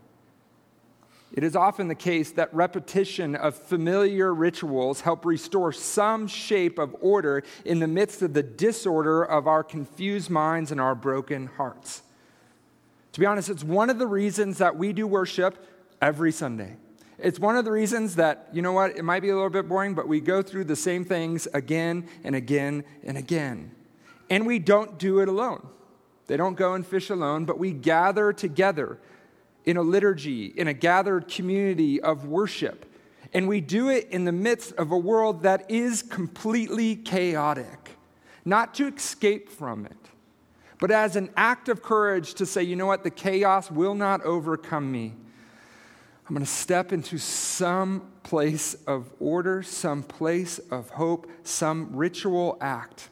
It 1.34 1.44
is 1.44 1.56
often 1.56 1.88
the 1.88 1.96
case 1.96 2.32
that 2.32 2.54
repetition 2.54 3.36
of 3.36 3.56
familiar 3.56 4.34
rituals 4.34 5.02
help 5.02 5.26
restore 5.26 5.72
some 5.74 6.28
shape 6.28 6.80
of 6.80 6.96
order 7.02 7.44
in 7.66 7.80
the 7.80 7.88
midst 7.88 8.22
of 8.22 8.34
the 8.34 8.44
disorder 8.44 9.24
of 9.24 9.48
our 9.48 9.64
confused 9.64 10.30
minds 10.30 10.72
and 10.72 10.80
our 10.80 10.96
broken 10.96 11.48
hearts. 11.48 12.04
To 13.18 13.22
be 13.22 13.26
honest, 13.26 13.50
it's 13.50 13.64
one 13.64 13.90
of 13.90 13.98
the 13.98 14.06
reasons 14.06 14.60
that 14.60 14.78
we 14.78 14.94
do 14.94 15.08
worship 15.08 15.58
every 16.00 16.32
Sunday. 16.32 16.76
It's 17.18 17.40
one 17.40 17.58
of 17.58 17.66
the 17.66 17.72
reasons 17.72 18.18
that, 18.18 18.48
you 18.54 18.62
know 18.62 18.74
what, 18.74 18.96
it 18.96 19.02
might 19.02 19.22
be 19.24 19.30
a 19.30 19.34
little 19.34 19.50
bit 19.50 19.68
boring, 19.68 19.96
but 19.96 20.08
we 20.08 20.22
go 20.22 20.44
through 20.44 20.66
the 20.66 20.76
same 20.76 21.04
things 21.04 21.48
again 21.52 22.08
and 22.24 22.36
again 22.36 22.84
and 23.04 23.18
again. 23.18 23.72
And 24.30 24.46
we 24.46 24.60
don't 24.60 25.00
do 25.00 25.18
it 25.22 25.28
alone. 25.28 25.68
They 26.28 26.38
don't 26.38 26.54
go 26.54 26.76
and 26.76 26.86
fish 26.86 27.10
alone, 27.10 27.46
but 27.46 27.58
we 27.58 27.72
gather 27.72 28.32
together 28.34 29.00
in 29.66 29.78
a 29.78 29.82
liturgy, 29.82 30.54
in 30.56 30.68
a 30.68 30.74
gathered 30.76 31.28
community 31.28 32.00
of 32.00 32.28
worship. 32.28 32.86
And 33.34 33.48
we 33.48 33.62
do 33.62 33.90
it 33.90 34.10
in 34.12 34.26
the 34.26 34.32
midst 34.32 34.74
of 34.74 34.92
a 34.92 34.98
world 34.98 35.42
that 35.42 35.72
is 35.72 36.04
completely 36.04 36.96
chaotic, 36.96 37.98
not 38.46 38.76
to 38.76 38.86
escape 38.86 39.50
from 39.50 39.88
it, 39.88 39.98
but 40.80 40.92
as 40.92 41.16
an 41.16 41.30
act 41.36 41.70
of 41.70 41.82
courage 41.82 42.36
to 42.36 42.46
say, 42.46 42.64
you 42.64 42.76
know 42.76 42.86
what, 42.86 43.04
the 43.04 43.10
chaos 43.10 43.72
will 43.72 43.96
not 43.96 44.24
overcome 44.24 44.92
me. 44.92 45.14
I'm 46.28 46.36
going 46.36 46.46
to 46.46 46.52
step 46.52 46.92
into 46.92 47.18
some 47.18 48.12
place 48.24 48.74
of 48.86 49.10
order, 49.20 49.64
some 49.64 50.04
place 50.04 50.60
of 50.60 50.90
hope, 50.90 51.32
some 51.44 51.96
ritual 51.96 52.58
act. 52.60 53.10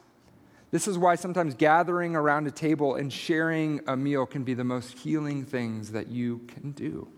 This 0.70 0.86
is 0.86 0.98
why 0.98 1.14
sometimes 1.14 1.54
gathering 1.54 2.14
around 2.14 2.46
a 2.46 2.50
table 2.50 2.96
and 2.96 3.10
sharing 3.10 3.80
a 3.86 3.96
meal 3.96 4.26
can 4.26 4.44
be 4.44 4.52
the 4.52 4.64
most 4.64 4.98
healing 4.98 5.44
things 5.44 5.92
that 5.92 6.08
you 6.08 6.40
can 6.48 6.72
do. 6.72 7.08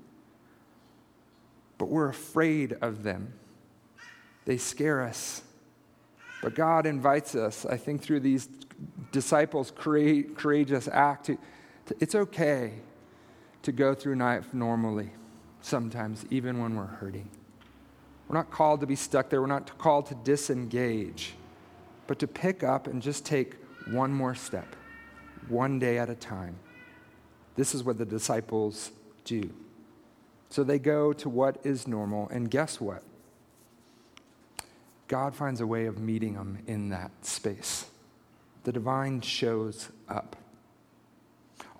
But 1.79 1.89
we're 1.89 2.09
afraid 2.09 2.75
of 2.81 3.03
them, 3.03 3.35
they 4.45 4.57
scare 4.57 5.03
us. 5.03 5.43
But 6.43 6.55
God 6.55 6.87
invites 6.87 7.35
us, 7.35 7.67
I 7.67 7.77
think, 7.77 8.03
through 8.03 8.21
these 8.21 8.49
disciples' 9.13 9.73
courageous 9.73 10.89
act. 10.89 11.31
It's 12.01 12.15
okay 12.15 12.75
to 13.63 13.73
go 13.73 13.95
through 13.95 14.17
life 14.17 14.53
normally, 14.55 15.11
sometimes, 15.61 16.25
even 16.31 16.61
when 16.61 16.77
we're 16.77 16.87
hurting. 16.87 17.29
We're 18.29 18.37
not 18.37 18.51
called 18.51 18.81
to 18.81 18.87
be 18.87 18.97
stuck 18.97 19.31
there, 19.31 19.41
we're 19.41 19.47
not 19.47 19.79
called 19.79 20.07
to 20.07 20.15
disengage, 20.15 21.35
but 22.07 22.19
to 22.19 22.27
pick 22.27 22.63
up 22.63 22.87
and 22.87 23.03
just 23.03 23.25
take 23.25 23.55
one 23.91 24.13
more 24.13 24.35
step, 24.35 24.77
one 25.49 25.79
day 25.79 25.99
at 25.99 26.11
a 26.11 26.15
time. 26.15 26.57
This 27.57 27.75
is 27.75 27.83
what 27.83 27.99
the 27.99 28.05
disciples 28.05 28.93
do. 29.25 29.51
So 30.51 30.63
they 30.63 30.79
go 30.79 31.13
to 31.15 31.29
what 31.29 31.59
is 31.65 31.89
normal, 31.89 32.29
and 32.29 32.51
guess 32.51 32.81
what? 32.81 33.03
God 35.09 35.35
finds 35.35 35.61
a 35.61 35.67
way 35.67 35.87
of 35.87 35.99
meeting 35.99 36.35
them 36.35 36.59
in 36.67 36.91
that 36.91 37.11
space 37.23 37.87
the 38.69 38.73
divine 38.73 39.23
shows 39.23 39.89
up. 40.11 40.37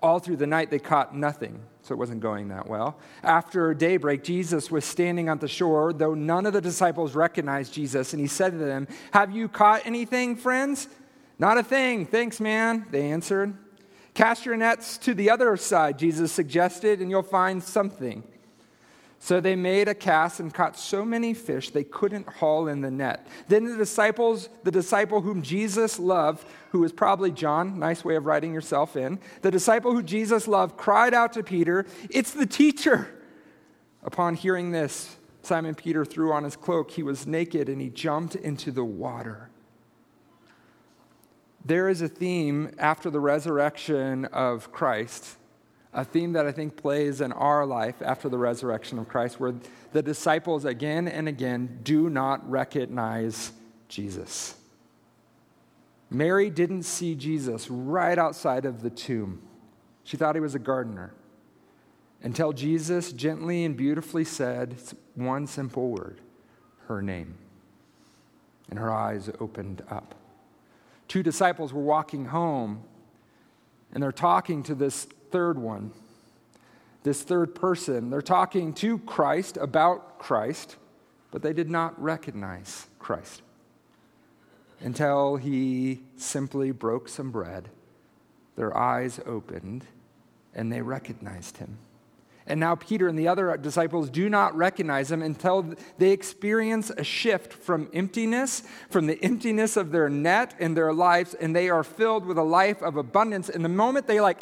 All 0.01 0.17
through 0.17 0.37
the 0.37 0.47
night, 0.47 0.71
they 0.71 0.79
caught 0.79 1.15
nothing, 1.15 1.61
so 1.83 1.93
it 1.93 1.99
wasn't 1.99 2.19
going 2.19 2.47
that 2.47 2.67
well. 2.67 2.97
After 3.21 3.75
daybreak, 3.75 4.23
Jesus 4.23 4.71
was 4.71 4.85
standing 4.85 5.29
on 5.29 5.37
the 5.37 5.47
shore, 5.47 5.93
though 5.93 6.15
none 6.15 6.47
of 6.47 6.53
the 6.53 6.61
disciples 6.61 7.13
recognized 7.13 7.73
Jesus, 7.73 8.13
and 8.13 8.19
he 8.19 8.25
said 8.25 8.53
to 8.53 8.57
them, 8.57 8.87
Have 9.11 9.29
you 9.29 9.47
caught 9.47 9.85
anything, 9.85 10.35
friends? 10.35 10.87
Not 11.37 11.59
a 11.59 11.63
thing. 11.63 12.07
Thanks, 12.07 12.39
man, 12.39 12.87
they 12.89 13.11
answered. 13.11 13.55
Cast 14.15 14.47
your 14.47 14.57
nets 14.57 14.97
to 14.97 15.13
the 15.13 15.29
other 15.29 15.55
side, 15.57 15.99
Jesus 15.99 16.31
suggested, 16.31 17.01
and 17.01 17.11
you'll 17.11 17.21
find 17.21 17.61
something. 17.61 18.23
So 19.21 19.41
they 19.41 19.57
made 19.57 19.89
a 19.89 19.93
cast 19.93 20.39
and 20.39 20.53
caught 20.53 20.79
so 20.79 21.03
many 21.03 21.33
fish 21.33 21.71
they 21.71 21.83
couldn't 21.83 22.27
haul 22.27 22.69
in 22.69 22.79
the 22.79 22.89
net. 22.89 23.27
Then 23.49 23.65
the 23.65 23.75
disciples, 23.75 24.47
the 24.63 24.71
disciple 24.71 25.19
whom 25.19 25.41
Jesus 25.41 25.99
loved, 25.99 26.47
who 26.71 26.79
was 26.79 26.93
probably 26.93 27.29
John, 27.29 27.77
nice 27.79 28.05
way 28.05 28.15
of 28.15 28.25
writing 28.25 28.53
yourself 28.53 28.95
in, 28.95 29.19
the 29.41 29.51
disciple 29.51 29.91
who 29.91 30.01
Jesus 30.01 30.47
loved 30.47 30.77
cried 30.77 31.13
out 31.13 31.33
to 31.33 31.43
Peter, 31.43 31.85
It's 32.09 32.31
the 32.31 32.45
teacher! 32.45 33.09
Upon 34.03 34.35
hearing 34.35 34.71
this, 34.71 35.17
Simon 35.41 35.75
Peter 35.75 36.05
threw 36.05 36.31
on 36.31 36.45
his 36.45 36.55
cloak. 36.55 36.91
He 36.91 37.03
was 37.03 37.27
naked 37.27 37.67
and 37.67 37.81
he 37.81 37.89
jumped 37.89 38.35
into 38.35 38.71
the 38.71 38.85
water. 38.85 39.49
There 41.63 41.89
is 41.89 42.01
a 42.01 42.07
theme 42.07 42.71
after 42.77 43.09
the 43.09 43.19
resurrection 43.19 44.25
of 44.25 44.71
Christ 44.71 45.35
a 45.93 46.05
theme 46.05 46.33
that 46.33 46.45
I 46.45 46.51
think 46.51 46.75
plays 46.75 47.21
in 47.21 47.31
our 47.31 47.65
life 47.65 48.01
after 48.01 48.29
the 48.29 48.37
resurrection 48.37 48.99
of 48.99 49.07
Christ, 49.07 49.39
where 49.39 49.55
the 49.91 50.01
disciples 50.01 50.65
again 50.65 51.07
and 51.07 51.27
again 51.27 51.79
do 51.83 52.09
not 52.09 52.47
recognize 52.49 53.51
Jesus. 53.87 54.55
Mary 56.11 56.49
didn't 56.49 56.83
see 56.83 57.15
Jesus 57.15 57.69
right 57.69 58.17
outside 58.17 58.65
of 58.65 58.81
the 58.81 58.89
tomb. 58.89 59.41
She 60.03 60.17
thought 60.17 60.35
he 60.35 60.41
was 60.41 60.55
a 60.55 60.59
gardener. 60.59 61.13
Until 62.21 62.51
Jesus 62.51 63.13
gently 63.13 63.63
and 63.63 63.77
beautifully 63.77 64.25
said 64.25 64.75
one 65.15 65.47
simple 65.47 65.89
word 65.89 66.19
her 66.87 67.01
name. 67.01 67.35
And 68.69 68.79
her 68.79 68.91
eyes 68.91 69.29
opened 69.39 69.83
up. 69.89 70.15
Two 71.07 71.23
disciples 71.23 71.71
were 71.71 71.81
walking 71.81 72.25
home, 72.25 72.83
and 73.93 74.01
they're 74.01 74.11
talking 74.11 74.63
to 74.63 74.75
this 74.75 75.07
third 75.31 75.57
one, 75.57 75.91
this 77.03 77.21
third 77.23 77.55
person. 77.55 78.09
They're 78.09 78.21
talking 78.21 78.73
to 78.75 78.99
Christ 78.99 79.57
about 79.57 80.19
Christ, 80.19 80.75
but 81.31 81.41
they 81.41 81.53
did 81.53 81.69
not 81.69 82.01
recognize 82.01 82.87
Christ 82.99 83.41
until 84.81 85.35
he 85.35 86.01
simply 86.15 86.71
broke 86.71 87.09
some 87.09 87.31
bread. 87.31 87.69
Their 88.55 88.75
eyes 88.75 89.19
opened, 89.25 89.85
and 90.53 90.71
they 90.71 90.81
recognized 90.81 91.57
him. 91.57 91.77
And 92.47 92.59
now 92.59 92.73
Peter 92.73 93.07
and 93.07 93.17
the 93.17 93.27
other 93.27 93.55
disciples 93.57 94.09
do 94.09 94.27
not 94.27 94.55
recognize 94.55 95.11
him 95.11 95.21
until 95.21 95.75
they 95.99 96.11
experience 96.11 96.89
a 96.89 97.03
shift 97.03 97.53
from 97.53 97.89
emptiness, 97.93 98.63
from 98.89 99.05
the 99.05 99.23
emptiness 99.23 99.77
of 99.77 99.91
their 99.91 100.09
net 100.09 100.55
and 100.59 100.75
their 100.75 100.91
lives, 100.91 101.35
and 101.35 101.55
they 101.55 101.69
are 101.69 101.83
filled 101.83 102.25
with 102.25 102.39
a 102.39 102.43
life 102.43 102.81
of 102.81 102.97
abundance. 102.97 103.49
And 103.49 103.63
the 103.63 103.69
moment 103.69 104.07
they 104.07 104.19
like 104.19 104.41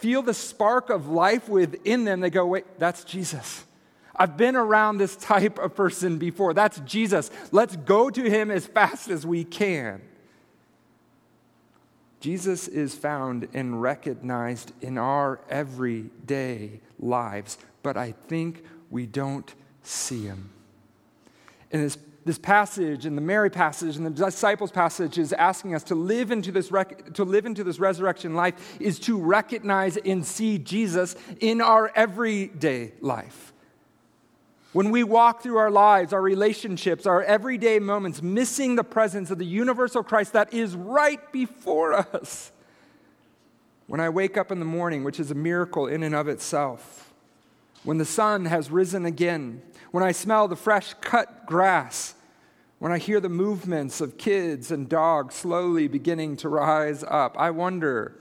feel 0.00 0.22
the 0.22 0.34
spark 0.34 0.90
of 0.90 1.08
life 1.08 1.48
within 1.48 2.04
them, 2.04 2.20
they 2.20 2.30
go, 2.30 2.46
wait, 2.46 2.64
that's 2.78 3.04
Jesus. 3.04 3.64
I've 4.16 4.36
been 4.36 4.56
around 4.56 4.98
this 4.98 5.16
type 5.16 5.58
of 5.58 5.74
person 5.74 6.18
before. 6.18 6.52
That's 6.52 6.80
Jesus. 6.80 7.30
Let's 7.52 7.76
go 7.76 8.10
to 8.10 8.22
him 8.28 8.50
as 8.50 8.66
fast 8.66 9.08
as 9.08 9.26
we 9.26 9.44
can. 9.44 10.02
Jesus 12.20 12.68
is 12.68 12.94
found 12.94 13.48
and 13.54 13.80
recognized 13.80 14.72
in 14.82 14.98
our 14.98 15.40
everyday 15.48 16.80
lives, 16.98 17.56
but 17.82 17.96
I 17.96 18.12
think 18.28 18.62
we 18.90 19.06
don't 19.06 19.54
see 19.82 20.24
him. 20.24 20.50
In 21.70 21.80
this, 21.80 21.96
this 22.30 22.38
passage, 22.38 23.06
and 23.06 23.16
the 23.16 23.22
Mary 23.22 23.50
passage, 23.50 23.96
and 23.96 24.06
the 24.06 24.10
disciples 24.10 24.70
passage, 24.70 25.18
is 25.18 25.32
asking 25.32 25.74
us 25.74 25.82
to 25.82 25.96
live 25.96 26.30
into 26.30 26.52
this 26.52 26.70
rec- 26.70 27.12
to 27.14 27.24
live 27.24 27.44
into 27.44 27.64
this 27.64 27.80
resurrection 27.80 28.34
life 28.34 28.76
is 28.78 29.00
to 29.00 29.18
recognize 29.18 29.96
and 29.96 30.24
see 30.24 30.56
Jesus 30.56 31.16
in 31.40 31.60
our 31.60 31.90
everyday 31.96 32.92
life. 33.00 33.52
When 34.72 34.92
we 34.92 35.02
walk 35.02 35.42
through 35.42 35.56
our 35.56 35.72
lives, 35.72 36.12
our 36.12 36.22
relationships, 36.22 37.04
our 37.04 37.20
everyday 37.20 37.80
moments, 37.80 38.22
missing 38.22 38.76
the 38.76 38.84
presence 38.84 39.32
of 39.32 39.38
the 39.38 39.44
universal 39.44 40.04
Christ 40.04 40.34
that 40.34 40.54
is 40.54 40.76
right 40.76 41.32
before 41.32 41.94
us. 41.94 42.52
When 43.88 43.98
I 43.98 44.08
wake 44.08 44.36
up 44.36 44.52
in 44.52 44.60
the 44.60 44.64
morning, 44.64 45.02
which 45.02 45.18
is 45.18 45.32
a 45.32 45.34
miracle 45.34 45.88
in 45.88 46.04
and 46.04 46.14
of 46.14 46.28
itself. 46.28 47.12
When 47.82 47.98
the 47.98 48.04
sun 48.04 48.44
has 48.44 48.70
risen 48.70 49.04
again. 49.04 49.62
When 49.90 50.04
I 50.04 50.12
smell 50.12 50.46
the 50.46 50.54
fresh 50.54 50.94
cut 51.00 51.44
grass. 51.44 52.14
When 52.80 52.90
I 52.90 52.98
hear 52.98 53.20
the 53.20 53.28
movements 53.28 54.00
of 54.00 54.18
kids 54.18 54.72
and 54.72 54.88
dogs 54.88 55.36
slowly 55.36 55.86
beginning 55.86 56.36
to 56.38 56.48
rise 56.48 57.04
up. 57.06 57.38
I 57.38 57.50
wonder, 57.50 58.16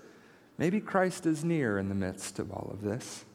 maybe 0.60 0.80
Christ 0.80 1.25
is 1.25 1.44
near 1.44 1.80
in 1.80 1.89
the 1.89 1.96
midst 1.96 2.38
of 2.38 2.51
all 2.51 2.70
of 2.72 2.84
this 2.84 3.25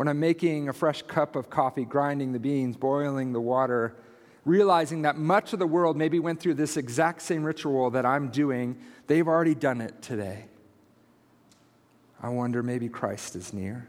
when 0.00 0.08
I'm 0.08 0.18
making 0.18 0.68
a 0.68 0.72
fresh 0.72 1.02
cup 1.02 1.36
of 1.36 1.50
coffee, 1.50 1.84
grinding 1.84 2.32
the 2.32 2.38
beans, 2.38 2.74
boiling 2.74 3.34
the 3.34 3.40
water, 3.40 3.94
realizing 4.46 5.02
that 5.02 5.18
much 5.18 5.52
of 5.52 5.58
the 5.58 5.66
world 5.66 5.94
maybe 5.94 6.18
went 6.18 6.40
through 6.40 6.54
this 6.54 6.78
exact 6.78 7.20
same 7.20 7.44
ritual 7.44 7.90
that 7.90 8.06
I'm 8.06 8.28
doing, 8.30 8.78
they've 9.08 9.28
already 9.28 9.54
done 9.54 9.82
it 9.82 10.00
today. 10.00 10.46
I 12.22 12.30
wonder 12.30 12.62
maybe 12.62 12.88
Christ 12.88 13.36
is 13.36 13.52
near. 13.52 13.88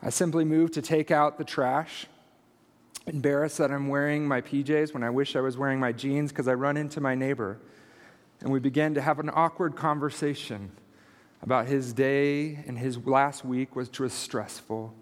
I 0.00 0.10
simply 0.10 0.44
move 0.44 0.70
to 0.70 0.80
take 0.80 1.10
out 1.10 1.38
the 1.38 1.44
trash, 1.44 2.06
embarrassed 3.08 3.58
that 3.58 3.70
I'm 3.70 3.88
wearing 3.88 4.26
my 4.28 4.40
PJs 4.40 4.94
when 4.94 5.02
I 5.02 5.10
wish 5.10 5.34
I 5.34 5.40
was 5.40 5.56
wearing 5.56 5.80
my 5.80 5.92
jeans 5.92 6.30
because 6.30 6.48
I 6.48 6.54
run 6.54 6.76
into 6.76 7.00
my 7.00 7.14
neighbor. 7.14 7.58
And 8.40 8.52
we 8.52 8.60
begin 8.60 8.94
to 8.94 9.00
have 9.00 9.18
an 9.18 9.30
awkward 9.32 9.74
conversation 9.74 10.70
about 11.42 11.66
his 11.66 11.92
day 11.92 12.62
and 12.66 12.78
his 12.78 12.98
last 12.98 13.44
week, 13.44 13.74
which 13.74 13.98
was 13.98 14.12
stressful. 14.12 14.94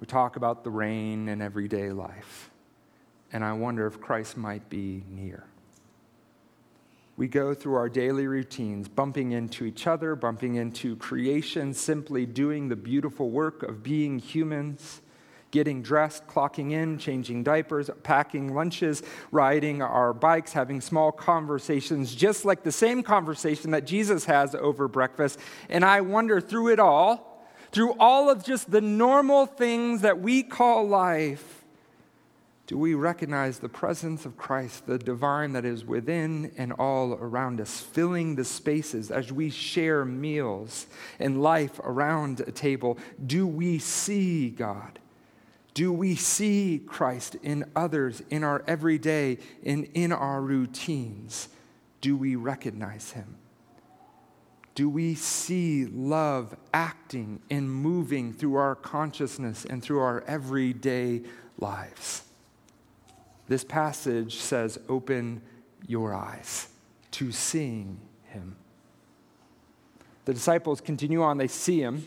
We 0.00 0.06
talk 0.06 0.36
about 0.36 0.64
the 0.64 0.70
rain 0.70 1.28
and 1.28 1.42
everyday 1.42 1.90
life. 1.90 2.50
And 3.32 3.44
I 3.44 3.52
wonder 3.52 3.86
if 3.86 4.00
Christ 4.00 4.36
might 4.36 4.68
be 4.70 5.02
near. 5.10 5.44
We 7.16 7.28
go 7.28 7.54
through 7.54 7.74
our 7.74 7.88
daily 7.88 8.26
routines, 8.26 8.88
bumping 8.88 9.32
into 9.32 9.64
each 9.64 9.86
other, 9.86 10.14
bumping 10.14 10.56
into 10.56 10.96
creation, 10.96 11.72
simply 11.72 12.26
doing 12.26 12.68
the 12.68 12.76
beautiful 12.76 13.30
work 13.30 13.62
of 13.62 13.82
being 13.82 14.18
humans 14.18 15.00
getting 15.50 15.82
dressed, 15.82 16.26
clocking 16.26 16.72
in, 16.72 16.98
changing 16.98 17.42
diapers, 17.42 17.88
packing 18.02 18.54
lunches, 18.54 19.02
riding 19.30 19.80
our 19.80 20.12
bikes, 20.12 20.52
having 20.52 20.80
small 20.80 21.12
conversations, 21.12 22.14
just 22.14 22.44
like 22.44 22.62
the 22.62 22.72
same 22.72 23.02
conversation 23.02 23.70
that 23.70 23.86
Jesus 23.86 24.24
has 24.24 24.54
over 24.54 24.88
breakfast. 24.88 25.38
And 25.68 25.84
I 25.84 26.00
wonder 26.00 26.40
through 26.40 26.72
it 26.72 26.80
all, 26.80 27.46
through 27.72 27.94
all 27.98 28.30
of 28.30 28.44
just 28.44 28.70
the 28.70 28.80
normal 28.80 29.46
things 29.46 30.02
that 30.02 30.20
we 30.20 30.42
call 30.42 30.86
life, 30.86 31.64
do 32.66 32.76
we 32.76 32.94
recognize 32.94 33.60
the 33.60 33.68
presence 33.68 34.26
of 34.26 34.36
Christ, 34.36 34.88
the 34.88 34.98
divine 34.98 35.52
that 35.52 35.64
is 35.64 35.84
within 35.84 36.52
and 36.58 36.72
all 36.72 37.12
around 37.12 37.60
us, 37.60 37.80
filling 37.80 38.34
the 38.34 38.44
spaces 38.44 39.12
as 39.12 39.32
we 39.32 39.50
share 39.50 40.04
meals 40.04 40.88
and 41.20 41.40
life 41.40 41.78
around 41.84 42.40
a 42.40 42.50
table? 42.50 42.98
Do 43.24 43.46
we 43.46 43.78
see 43.78 44.50
God? 44.50 44.98
Do 45.76 45.92
we 45.92 46.14
see 46.16 46.80
Christ 46.86 47.36
in 47.42 47.70
others, 47.76 48.22
in 48.30 48.44
our 48.44 48.64
everyday, 48.66 49.36
and 49.62 49.86
in 49.92 50.10
our 50.10 50.40
routines? 50.40 51.50
Do 52.00 52.16
we 52.16 52.34
recognize 52.34 53.10
him? 53.10 53.36
Do 54.74 54.88
we 54.88 55.14
see 55.14 55.84
love 55.84 56.56
acting 56.72 57.42
and 57.50 57.70
moving 57.70 58.32
through 58.32 58.54
our 58.54 58.74
consciousness 58.74 59.66
and 59.66 59.82
through 59.82 59.98
our 59.98 60.24
everyday 60.26 61.20
lives? 61.58 62.22
This 63.46 63.62
passage 63.62 64.36
says, 64.36 64.78
Open 64.88 65.42
your 65.86 66.14
eyes 66.14 66.68
to 67.10 67.32
seeing 67.32 68.00
him. 68.24 68.56
The 70.24 70.32
disciples 70.32 70.80
continue 70.80 71.22
on, 71.22 71.36
they 71.36 71.48
see 71.48 71.82
him 71.82 72.06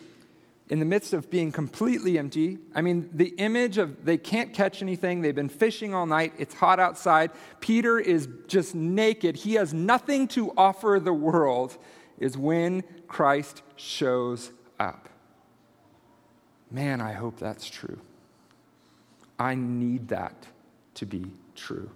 in 0.69 0.77
the 0.79 0.86
midst 0.86 1.13
of 1.13 1.29
being 1.32 1.51
completely 1.51 2.19
empty. 2.19 2.60
I 2.75 2.82
mean, 2.82 3.10
the 3.12 3.29
image 3.38 3.77
of 3.77 4.05
they 4.05 4.17
can't 4.17 4.53
catch 4.53 4.82
anything. 4.82 5.21
They've 5.21 5.34
been 5.36 5.49
fishing 5.49 5.95
all 5.95 6.05
night. 6.05 6.34
It's 6.38 6.53
hot 6.53 6.79
outside. 6.79 7.32
Peter 7.60 7.99
is 7.99 8.27
just 8.47 8.75
naked. 8.75 9.36
He 9.36 9.55
has 9.55 9.73
nothing 9.73 10.27
to 10.29 10.53
offer 10.55 10.99
the 11.03 11.13
world, 11.13 11.77
is 12.19 12.38
when 12.38 12.84
Christ 13.08 13.63
shows 13.75 14.51
up. 14.79 15.10
Man, 16.69 17.01
I 17.01 17.13
hope 17.13 17.39
that's 17.39 17.67
true. 17.67 17.99
I 19.39 19.55
need 19.55 20.10
that 20.10 20.47
to 20.95 21.05
be 21.08 21.32
true. 21.55 21.89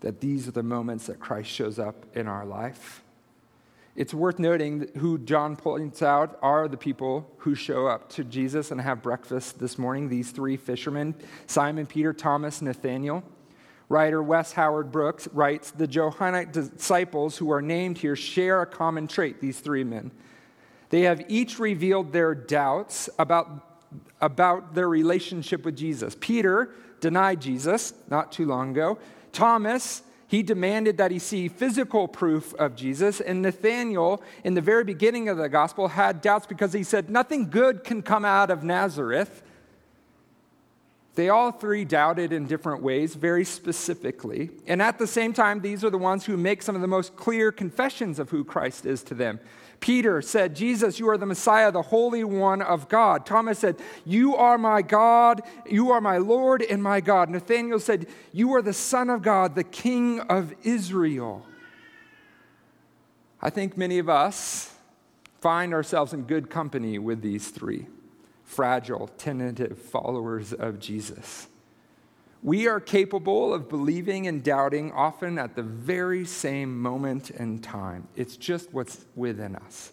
That 0.00 0.20
these 0.20 0.46
are 0.46 0.52
the 0.52 0.62
moments 0.62 1.06
that 1.06 1.18
Christ 1.18 1.50
shows 1.50 1.80
up 1.80 2.06
in 2.14 2.28
our 2.28 2.44
life. 2.44 3.02
It's 3.98 4.14
worth 4.14 4.38
noting 4.38 4.88
who 4.98 5.18
John 5.18 5.56
points 5.56 6.02
out 6.02 6.38
are 6.40 6.68
the 6.68 6.76
people 6.76 7.28
who 7.38 7.56
show 7.56 7.88
up 7.88 8.08
to 8.10 8.22
Jesus 8.22 8.70
and 8.70 8.80
have 8.80 9.02
breakfast 9.02 9.58
this 9.58 9.76
morning. 9.76 10.08
These 10.08 10.30
three 10.30 10.56
fishermen 10.56 11.16
Simon, 11.48 11.84
Peter, 11.84 12.12
Thomas, 12.12 12.62
Nathanael. 12.62 13.24
Writer 13.88 14.22
Wes 14.22 14.52
Howard 14.52 14.92
Brooks 14.92 15.26
writes 15.32 15.72
The 15.72 15.88
Johannine 15.88 16.52
disciples 16.52 17.38
who 17.38 17.50
are 17.50 17.60
named 17.60 17.98
here 17.98 18.14
share 18.14 18.62
a 18.62 18.66
common 18.66 19.08
trait, 19.08 19.40
these 19.40 19.58
three 19.58 19.82
men. 19.82 20.12
They 20.90 21.00
have 21.00 21.24
each 21.26 21.58
revealed 21.58 22.12
their 22.12 22.36
doubts 22.36 23.10
about, 23.18 23.80
about 24.20 24.74
their 24.76 24.88
relationship 24.88 25.64
with 25.64 25.76
Jesus. 25.76 26.16
Peter 26.20 26.72
denied 27.00 27.40
Jesus 27.40 27.92
not 28.08 28.30
too 28.30 28.46
long 28.46 28.70
ago. 28.70 28.96
Thomas 29.32 30.02
he 30.28 30.42
demanded 30.42 30.98
that 30.98 31.10
he 31.10 31.18
see 31.18 31.48
physical 31.48 32.06
proof 32.06 32.54
of 32.54 32.76
Jesus. 32.76 33.18
And 33.20 33.40
Nathanael, 33.40 34.22
in 34.44 34.52
the 34.54 34.60
very 34.60 34.84
beginning 34.84 35.30
of 35.30 35.38
the 35.38 35.48
gospel, 35.48 35.88
had 35.88 36.20
doubts 36.20 36.46
because 36.46 36.74
he 36.74 36.82
said, 36.82 37.08
Nothing 37.08 37.48
good 37.48 37.82
can 37.82 38.02
come 38.02 38.26
out 38.26 38.50
of 38.50 38.62
Nazareth. 38.62 39.42
They 41.18 41.30
all 41.30 41.50
three 41.50 41.84
doubted 41.84 42.32
in 42.32 42.46
different 42.46 42.80
ways, 42.80 43.16
very 43.16 43.44
specifically. 43.44 44.50
And 44.68 44.80
at 44.80 45.00
the 45.00 45.06
same 45.08 45.32
time, 45.32 45.60
these 45.60 45.82
are 45.82 45.90
the 45.90 45.98
ones 45.98 46.24
who 46.24 46.36
make 46.36 46.62
some 46.62 46.76
of 46.76 46.80
the 46.80 46.86
most 46.86 47.16
clear 47.16 47.50
confessions 47.50 48.20
of 48.20 48.30
who 48.30 48.44
Christ 48.44 48.86
is 48.86 49.02
to 49.02 49.14
them. 49.14 49.40
Peter 49.80 50.22
said, 50.22 50.54
Jesus, 50.54 51.00
you 51.00 51.08
are 51.08 51.18
the 51.18 51.26
Messiah, 51.26 51.72
the 51.72 51.82
Holy 51.82 52.22
One 52.22 52.62
of 52.62 52.88
God. 52.88 53.26
Thomas 53.26 53.58
said, 53.58 53.80
You 54.04 54.36
are 54.36 54.58
my 54.58 54.80
God, 54.80 55.42
you 55.68 55.90
are 55.90 56.00
my 56.00 56.18
Lord 56.18 56.62
and 56.62 56.80
my 56.80 57.00
God. 57.00 57.30
Nathanael 57.30 57.80
said, 57.80 58.06
You 58.32 58.54
are 58.54 58.62
the 58.62 58.72
Son 58.72 59.10
of 59.10 59.22
God, 59.22 59.56
the 59.56 59.64
King 59.64 60.20
of 60.20 60.54
Israel. 60.62 61.44
I 63.42 63.50
think 63.50 63.76
many 63.76 63.98
of 63.98 64.08
us 64.08 64.72
find 65.40 65.74
ourselves 65.74 66.12
in 66.12 66.22
good 66.22 66.48
company 66.48 66.96
with 67.00 67.22
these 67.22 67.48
three 67.48 67.88
fragile, 68.48 69.08
tentative 69.18 69.78
followers 69.78 70.54
of 70.54 70.80
Jesus. 70.80 71.48
We 72.42 72.66
are 72.66 72.80
capable 72.80 73.52
of 73.52 73.68
believing 73.68 74.26
and 74.26 74.42
doubting 74.42 74.90
often 74.92 75.38
at 75.38 75.54
the 75.54 75.62
very 75.62 76.24
same 76.24 76.80
moment 76.80 77.28
and 77.28 77.62
time. 77.62 78.08
It's 78.16 78.38
just 78.38 78.72
what's 78.72 79.04
within 79.14 79.54
us. 79.54 79.92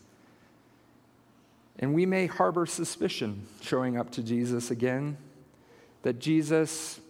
And 1.80 1.94
we 1.94 2.06
may 2.06 2.28
harbor 2.28 2.66
suspicion 2.66 3.46
showing 3.60 3.98
up 3.98 4.10
to 4.12 4.24
Jesus 4.24 4.72
again 4.72 5.18
that 6.04 6.20
Jesus 6.20 7.02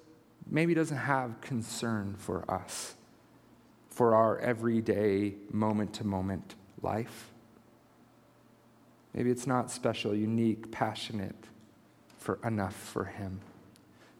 maybe 0.49 0.73
doesn't 0.73 0.97
have 0.97 1.41
concern 1.41 2.15
for 2.17 2.49
us, 2.49 2.95
for 3.91 4.15
our 4.15 4.39
everyday, 4.39 5.36
moment 5.51 5.93
to 5.93 6.08
moment 6.08 6.55
life. 6.81 7.35
Maybe 9.15 9.32
it's 9.32 9.47
not 9.47 9.71
special, 9.71 10.13
unique, 10.13 10.71
passionate 10.71 11.36
for 12.17 12.38
enough 12.43 12.75
for 12.75 13.06
him. 13.06 13.39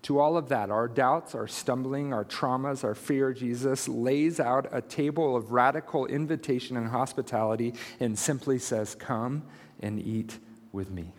To 0.04 0.20
all 0.20 0.38
of 0.38 0.50
that, 0.50 0.70
our 0.70 0.88
doubts, 0.88 1.36
our 1.36 1.48
stumbling, 1.48 2.14
our 2.14 2.24
traumas, 2.24 2.84
our 2.84 2.96
fear, 2.96 3.34
Jesus 3.34 3.90
lays 3.90 4.40
out 4.40 4.68
a 4.72 4.82
table 4.82 5.36
of 5.36 5.52
radical 5.52 6.06
invitation 6.06 6.78
and 6.78 6.88
hospitality 6.88 7.74
and 8.00 8.18
simply 8.18 8.58
says, 8.58 8.96
Come 8.96 9.44
and 9.82 10.00
eat 10.00 10.38
with 10.72 10.92
me. 10.92 11.12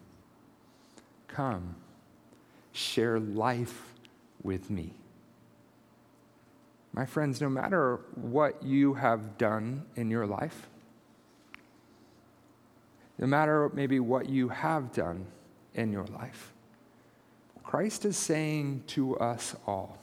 Come, 1.28 1.74
share 2.72 3.18
life 3.18 3.92
with 4.42 4.70
me. 4.70 4.92
My 6.94 7.04
friends, 7.04 7.42
no 7.42 7.50
matter 7.50 8.00
what 8.14 8.62
you 8.62 8.94
have 8.94 9.36
done 9.36 9.84
in 9.96 10.10
your 10.10 10.26
life, 10.26 10.68
no 13.18 13.26
matter 13.26 13.70
maybe 13.72 14.00
what 14.00 14.28
you 14.28 14.48
have 14.48 14.92
done 14.92 15.26
in 15.74 15.92
your 15.92 16.06
life, 16.06 16.52
Christ 17.62 18.04
is 18.04 18.16
saying 18.16 18.84
to 18.88 19.18
us 19.18 19.56
all, 19.66 19.98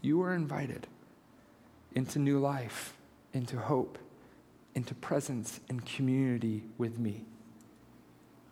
you 0.00 0.20
are 0.22 0.34
invited 0.34 0.86
into 1.94 2.18
new 2.18 2.38
life, 2.38 2.94
into 3.32 3.56
hope, 3.56 3.98
into 4.74 4.94
presence 4.94 5.60
and 5.68 5.84
community 5.84 6.64
with 6.76 6.98
me. 6.98 7.24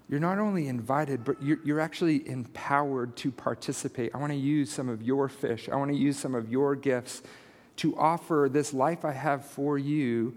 You're 0.09 0.21
not 0.21 0.39
only 0.39 0.69
invited, 0.69 1.25
but 1.25 1.43
you're, 1.43 1.59
you're 1.65 1.81
actually 1.81 2.29
empowered 2.29 3.17
to 3.19 3.31
participate. 3.31 4.11
I 4.15 4.19
want 4.19 4.33
to 4.33 4.39
use 4.39 4.71
some 4.71 4.89
of 4.89 5.03
your 5.03 5.29
fish, 5.29 5.69
I 5.69 5.77
want 5.77 5.91
to 5.91 5.97
use 5.97 6.19
some 6.19 6.35
of 6.35 6.51
your 6.51 6.75
gifts 6.75 7.23
to 7.77 7.97
offer 7.97 8.49
this 8.51 8.75
life 8.75 9.05
I 9.05 9.13
have 9.13 9.45
for 9.45 9.79
you 9.79 10.37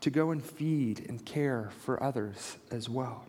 to 0.00 0.10
go 0.10 0.30
and 0.30 0.42
feed 0.42 1.04
and 1.08 1.24
care 1.24 1.70
for 1.80 2.02
others 2.02 2.56
as 2.70 2.88
well. 2.88 3.24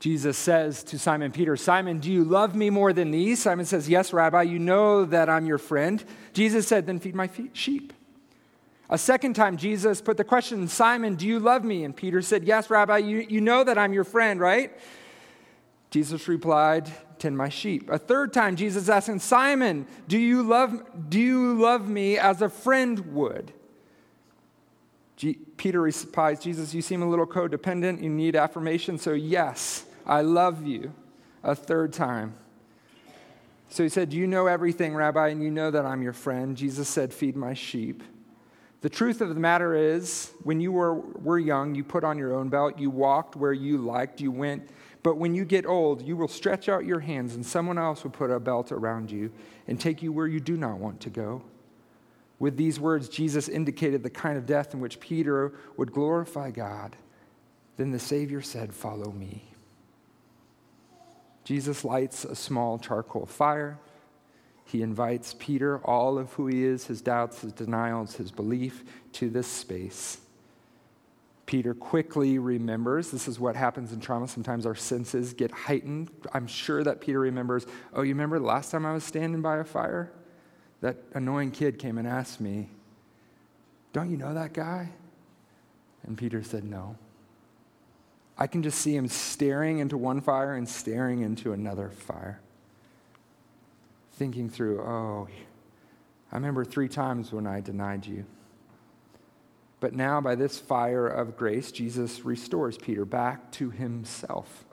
Jesus 0.00 0.36
says 0.36 0.82
to 0.84 0.98
Simon 0.98 1.32
Peter, 1.32 1.56
Simon, 1.56 1.98
do 1.98 2.12
you 2.12 2.24
love 2.24 2.54
me 2.54 2.68
more 2.68 2.92
than 2.92 3.10
these? 3.10 3.40
Simon 3.40 3.64
says, 3.64 3.88
Yes, 3.88 4.12
Rabbi, 4.12 4.42
you 4.42 4.58
know 4.58 5.06
that 5.06 5.30
I'm 5.30 5.46
your 5.46 5.56
friend. 5.56 6.04
Jesus 6.34 6.68
said, 6.68 6.86
Then 6.86 6.98
feed 6.98 7.14
my 7.14 7.30
sheep. 7.54 7.94
A 8.90 8.98
second 8.98 9.34
time, 9.34 9.56
Jesus 9.56 10.02
put 10.02 10.18
the 10.18 10.24
question, 10.24 10.68
Simon, 10.68 11.14
do 11.14 11.26
you 11.26 11.38
love 11.38 11.64
me? 11.64 11.84
And 11.84 11.96
Peter 11.96 12.20
said, 12.20 12.44
Yes, 12.44 12.68
Rabbi, 12.68 12.98
you, 12.98 13.26
you 13.28 13.40
know 13.40 13.64
that 13.64 13.78
I'm 13.78 13.94
your 13.94 14.04
friend, 14.04 14.40
right? 14.40 14.78
Jesus 15.90 16.28
replied, 16.28 16.92
Tend 17.18 17.38
my 17.38 17.48
sheep. 17.48 17.88
A 17.88 17.96
third 17.96 18.34
time, 18.34 18.56
Jesus 18.56 18.90
asked 18.90 19.08
him, 19.08 19.18
Simon, 19.18 19.86
do 20.06 20.18
you 20.18 20.42
love, 20.42 21.08
do 21.08 21.18
you 21.18 21.54
love 21.54 21.88
me 21.88 22.18
as 22.18 22.42
a 22.42 22.50
friend 22.50 23.14
would? 23.14 23.54
G- 25.16 25.38
Peter 25.56 25.80
replies, 25.80 26.40
Jesus, 26.40 26.74
you 26.74 26.82
seem 26.82 27.02
a 27.02 27.08
little 27.08 27.26
codependent. 27.26 28.02
You 28.02 28.10
need 28.10 28.36
affirmation. 28.36 28.98
So, 28.98 29.12
yes. 29.12 29.86
I 30.06 30.20
love 30.20 30.66
you, 30.66 30.92
a 31.42 31.54
third 31.54 31.92
time. 31.92 32.34
So 33.68 33.82
he 33.82 33.88
said, 33.88 34.12
You 34.12 34.26
know 34.26 34.46
everything, 34.46 34.94
Rabbi, 34.94 35.28
and 35.28 35.42
you 35.42 35.50
know 35.50 35.70
that 35.70 35.86
I'm 35.86 36.02
your 36.02 36.12
friend. 36.12 36.56
Jesus 36.56 36.88
said, 36.88 37.12
Feed 37.12 37.36
my 37.36 37.54
sheep. 37.54 38.02
The 38.82 38.90
truth 38.90 39.22
of 39.22 39.30
the 39.30 39.40
matter 39.40 39.74
is, 39.74 40.30
when 40.42 40.60
you 40.60 40.70
were, 40.70 40.94
were 40.94 41.38
young, 41.38 41.74
you 41.74 41.82
put 41.82 42.04
on 42.04 42.18
your 42.18 42.34
own 42.34 42.50
belt, 42.50 42.78
you 42.78 42.90
walked 42.90 43.34
where 43.34 43.54
you 43.54 43.78
liked, 43.78 44.20
you 44.20 44.30
went. 44.30 44.68
But 45.02 45.16
when 45.16 45.34
you 45.34 45.46
get 45.46 45.64
old, 45.64 46.02
you 46.02 46.16
will 46.16 46.28
stretch 46.28 46.68
out 46.68 46.84
your 46.84 47.00
hands, 47.00 47.34
and 47.34 47.44
someone 47.44 47.78
else 47.78 48.04
will 48.04 48.10
put 48.10 48.30
a 48.30 48.38
belt 48.38 48.72
around 48.72 49.10
you 49.10 49.32
and 49.66 49.80
take 49.80 50.02
you 50.02 50.12
where 50.12 50.26
you 50.26 50.38
do 50.38 50.58
not 50.58 50.78
want 50.78 51.00
to 51.00 51.10
go. 51.10 51.42
With 52.38 52.56
these 52.56 52.80
words, 52.80 53.08
Jesus 53.08 53.48
indicated 53.48 54.02
the 54.02 54.10
kind 54.10 54.36
of 54.36 54.46
death 54.46 54.74
in 54.74 54.80
which 54.80 55.00
Peter 55.00 55.54
would 55.76 55.92
glorify 55.92 56.50
God. 56.50 56.96
Then 57.76 57.90
the 57.90 57.98
Savior 57.98 58.42
said, 58.42 58.74
Follow 58.74 59.12
me. 59.12 59.44
Jesus 61.44 61.84
lights 61.84 62.24
a 62.24 62.34
small 62.34 62.78
charcoal 62.78 63.26
fire. 63.26 63.78
He 64.64 64.82
invites 64.82 65.34
Peter, 65.38 65.78
all 65.78 66.18
of 66.18 66.32
who 66.32 66.46
he 66.46 66.64
is, 66.64 66.86
his 66.86 67.02
doubts, 67.02 67.42
his 67.42 67.52
denials, 67.52 68.16
his 68.16 68.30
belief, 68.30 68.82
to 69.12 69.28
this 69.28 69.46
space. 69.46 70.18
Peter 71.46 71.74
quickly 71.74 72.38
remembers 72.38 73.10
this 73.10 73.28
is 73.28 73.38
what 73.38 73.54
happens 73.54 73.92
in 73.92 74.00
trauma. 74.00 74.26
Sometimes 74.26 74.64
our 74.64 74.74
senses 74.74 75.34
get 75.34 75.50
heightened. 75.50 76.10
I'm 76.32 76.46
sure 76.46 76.82
that 76.82 77.02
Peter 77.02 77.20
remembers, 77.20 77.66
oh, 77.92 78.00
you 78.00 78.14
remember 78.14 78.38
the 78.38 78.46
last 78.46 78.70
time 78.70 78.86
I 78.86 78.94
was 78.94 79.04
standing 79.04 79.42
by 79.42 79.58
a 79.58 79.64
fire? 79.64 80.10
That 80.84 80.98
annoying 81.14 81.50
kid 81.50 81.78
came 81.78 81.96
and 81.96 82.06
asked 82.06 82.42
me, 82.42 82.68
Don't 83.94 84.10
you 84.10 84.18
know 84.18 84.34
that 84.34 84.52
guy? 84.52 84.90
And 86.02 86.18
Peter 86.18 86.42
said, 86.42 86.62
No. 86.62 86.98
I 88.36 88.46
can 88.46 88.62
just 88.62 88.80
see 88.80 88.94
him 88.94 89.08
staring 89.08 89.78
into 89.78 89.96
one 89.96 90.20
fire 90.20 90.54
and 90.54 90.68
staring 90.68 91.22
into 91.22 91.54
another 91.54 91.88
fire. 91.88 92.38
Thinking 94.16 94.50
through, 94.50 94.82
oh, 94.82 95.26
I 96.30 96.34
remember 96.34 96.66
three 96.66 96.90
times 96.90 97.32
when 97.32 97.46
I 97.46 97.62
denied 97.62 98.04
you. 98.04 98.26
But 99.80 99.94
now, 99.94 100.20
by 100.20 100.34
this 100.34 100.58
fire 100.58 101.06
of 101.06 101.34
grace, 101.34 101.72
Jesus 101.72 102.26
restores 102.26 102.76
Peter 102.76 103.06
back 103.06 103.50
to 103.52 103.70
himself. 103.70 104.63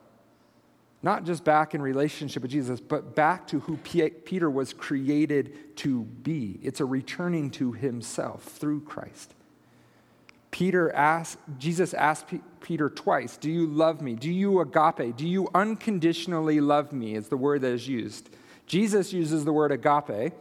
Not 1.04 1.26
just 1.26 1.44
back 1.44 1.74
in 1.74 1.82
relationship 1.82 2.44
with 2.44 2.52
Jesus, 2.52 2.80
but 2.80 3.16
back 3.16 3.48
to 3.48 3.60
who 3.62 3.78
Peter 3.78 4.50
was 4.50 4.72
created 4.72 5.76
to 5.78 6.04
be. 6.04 6.60
It's 6.62 6.80
a 6.80 6.86
returning 6.86 7.50
to 7.52 7.72
himself 7.72 8.44
through 8.44 8.82
Christ. 8.82 9.34
Peter 10.52 10.92
asked, 10.92 11.40
Jesus 11.58 11.94
asked 11.94 12.26
Peter 12.60 12.90
twice, 12.90 13.38
Do 13.38 13.50
you 13.50 13.66
love 13.66 14.02
me? 14.02 14.16
Do 14.16 14.30
you 14.30 14.60
agape? 14.60 15.16
Do 15.16 15.28
you 15.28 15.50
unconditionally 15.56 16.60
love 16.60 16.92
me? 16.92 17.16
Is 17.16 17.30
the 17.30 17.38
word 17.38 17.62
that 17.62 17.72
is 17.72 17.88
used. 17.88 18.30
Jesus 18.68 19.12
uses 19.12 19.44
the 19.44 19.54
word 19.54 19.72
agape. 19.72 20.34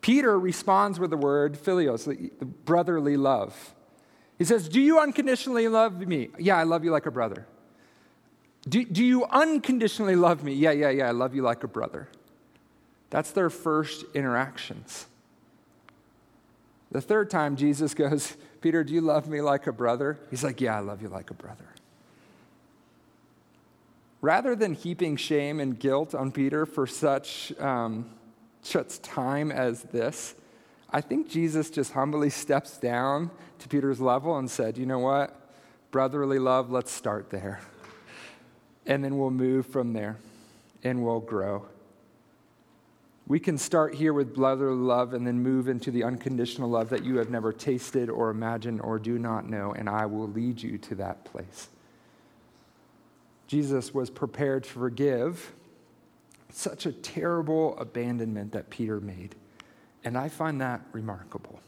Peter 0.00 0.38
responds 0.38 1.00
with 1.00 1.10
the 1.10 1.16
word 1.16 1.54
philios, 1.54 2.04
the 2.04 2.44
brotherly 2.44 3.16
love. 3.16 3.74
He 4.38 4.44
says, 4.44 4.68
Do 4.68 4.80
you 4.80 5.00
unconditionally 5.00 5.68
love 5.68 6.06
me? 6.06 6.28
Yeah, 6.38 6.56
I 6.56 6.64
love 6.64 6.84
you 6.84 6.90
like 6.90 7.06
a 7.06 7.10
brother. 7.10 7.46
Do, 8.68 8.84
do 8.84 9.04
you 9.04 9.24
unconditionally 9.24 10.16
love 10.16 10.42
me? 10.42 10.52
Yeah, 10.52 10.72
yeah, 10.72 10.90
yeah, 10.90 11.08
I 11.08 11.12
love 11.12 11.34
you 11.34 11.42
like 11.42 11.64
a 11.64 11.68
brother. 11.68 12.08
That's 13.10 13.30
their 13.30 13.50
first 13.50 14.04
interactions. 14.14 15.06
The 16.90 17.00
third 17.00 17.30
time, 17.30 17.56
Jesus 17.56 17.94
goes, 17.94 18.36
Peter, 18.60 18.82
do 18.82 18.92
you 18.92 19.00
love 19.00 19.28
me 19.28 19.40
like 19.40 19.66
a 19.66 19.72
brother? 19.72 20.18
He's 20.30 20.42
like, 20.42 20.60
Yeah, 20.60 20.76
I 20.76 20.80
love 20.80 21.02
you 21.02 21.08
like 21.08 21.30
a 21.30 21.34
brother. 21.34 21.64
Rather 24.20 24.56
than 24.56 24.74
heaping 24.74 25.16
shame 25.16 25.60
and 25.60 25.78
guilt 25.78 26.14
on 26.14 26.32
Peter 26.32 26.66
for 26.66 26.86
such, 26.86 27.52
um, 27.60 28.10
such 28.62 29.00
time 29.00 29.52
as 29.52 29.82
this, 29.84 30.34
I 30.90 31.00
think 31.00 31.28
Jesus 31.28 31.70
just 31.70 31.92
humbly 31.92 32.30
steps 32.30 32.78
down 32.78 33.30
to 33.60 33.68
Peter's 33.68 34.00
level 34.00 34.36
and 34.36 34.50
said, 34.50 34.76
You 34.76 34.86
know 34.86 34.98
what? 34.98 35.34
Brotherly 35.90 36.38
love, 36.38 36.70
let's 36.70 36.90
start 36.90 37.30
there. 37.30 37.60
And 38.88 39.04
then 39.04 39.18
we'll 39.18 39.30
move 39.30 39.66
from 39.66 39.92
there 39.92 40.16
and 40.82 41.04
we'll 41.04 41.20
grow. 41.20 41.66
We 43.28 43.38
can 43.38 43.58
start 43.58 43.94
here 43.94 44.14
with 44.14 44.34
brotherly 44.34 44.80
love 44.80 45.12
and 45.12 45.26
then 45.26 45.42
move 45.42 45.68
into 45.68 45.90
the 45.90 46.02
unconditional 46.02 46.70
love 46.70 46.88
that 46.88 47.04
you 47.04 47.18
have 47.18 47.28
never 47.28 47.52
tasted 47.52 48.08
or 48.08 48.30
imagined 48.30 48.80
or 48.80 48.98
do 48.98 49.18
not 49.18 49.46
know, 49.48 49.72
and 49.72 49.86
I 49.86 50.06
will 50.06 50.28
lead 50.28 50.62
you 50.62 50.78
to 50.78 50.94
that 50.94 51.26
place. 51.26 51.68
Jesus 53.46 53.92
was 53.92 54.08
prepared 54.08 54.64
to 54.64 54.70
forgive 54.70 55.52
such 56.50 56.86
a 56.86 56.92
terrible 56.92 57.78
abandonment 57.78 58.52
that 58.52 58.70
Peter 58.70 58.98
made, 58.98 59.34
and 60.04 60.16
I 60.16 60.30
find 60.30 60.58
that 60.62 60.80
remarkable. 60.92 61.60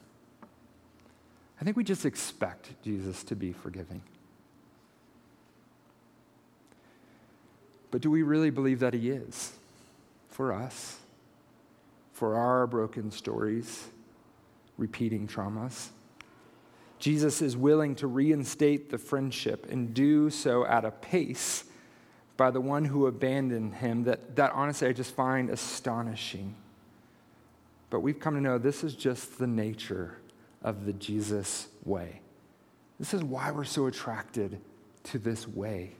I 1.60 1.64
think 1.64 1.76
we 1.76 1.84
just 1.84 2.06
expect 2.06 2.82
Jesus 2.82 3.22
to 3.24 3.36
be 3.36 3.52
forgiving. 3.52 4.00
But 7.90 8.00
do 8.00 8.10
we 8.10 8.22
really 8.22 8.50
believe 8.50 8.80
that 8.80 8.94
he 8.94 9.10
is 9.10 9.52
for 10.28 10.52
us? 10.52 11.00
for 12.20 12.36
our 12.36 12.66
broken 12.66 13.10
stories, 13.10 13.88
repeating 14.76 15.26
traumas. 15.26 15.88
Jesus 16.98 17.40
is 17.40 17.56
willing 17.56 17.94
to 17.94 18.06
reinstate 18.06 18.90
the 18.90 18.98
friendship 18.98 19.66
and 19.70 19.94
do 19.94 20.28
so 20.28 20.66
at 20.66 20.84
a 20.84 20.90
pace 20.90 21.64
by 22.36 22.50
the 22.50 22.60
one 22.60 22.84
who 22.84 23.06
abandoned 23.06 23.76
him 23.76 24.04
that, 24.04 24.36
that 24.36 24.52
honestly 24.52 24.86
I 24.86 24.92
just 24.92 25.14
find 25.14 25.48
astonishing. 25.48 26.54
But 27.88 28.00
we've 28.00 28.20
come 28.20 28.34
to 28.34 28.40
know 28.42 28.58
this 28.58 28.84
is 28.84 28.94
just 28.94 29.38
the 29.38 29.46
nature 29.46 30.18
of 30.62 30.84
the 30.84 30.92
Jesus 30.92 31.68
way. 31.86 32.20
This 32.98 33.14
is 33.14 33.24
why 33.24 33.50
we're 33.50 33.64
so 33.64 33.86
attracted 33.86 34.60
to 35.04 35.18
this 35.18 35.48
way, 35.48 35.92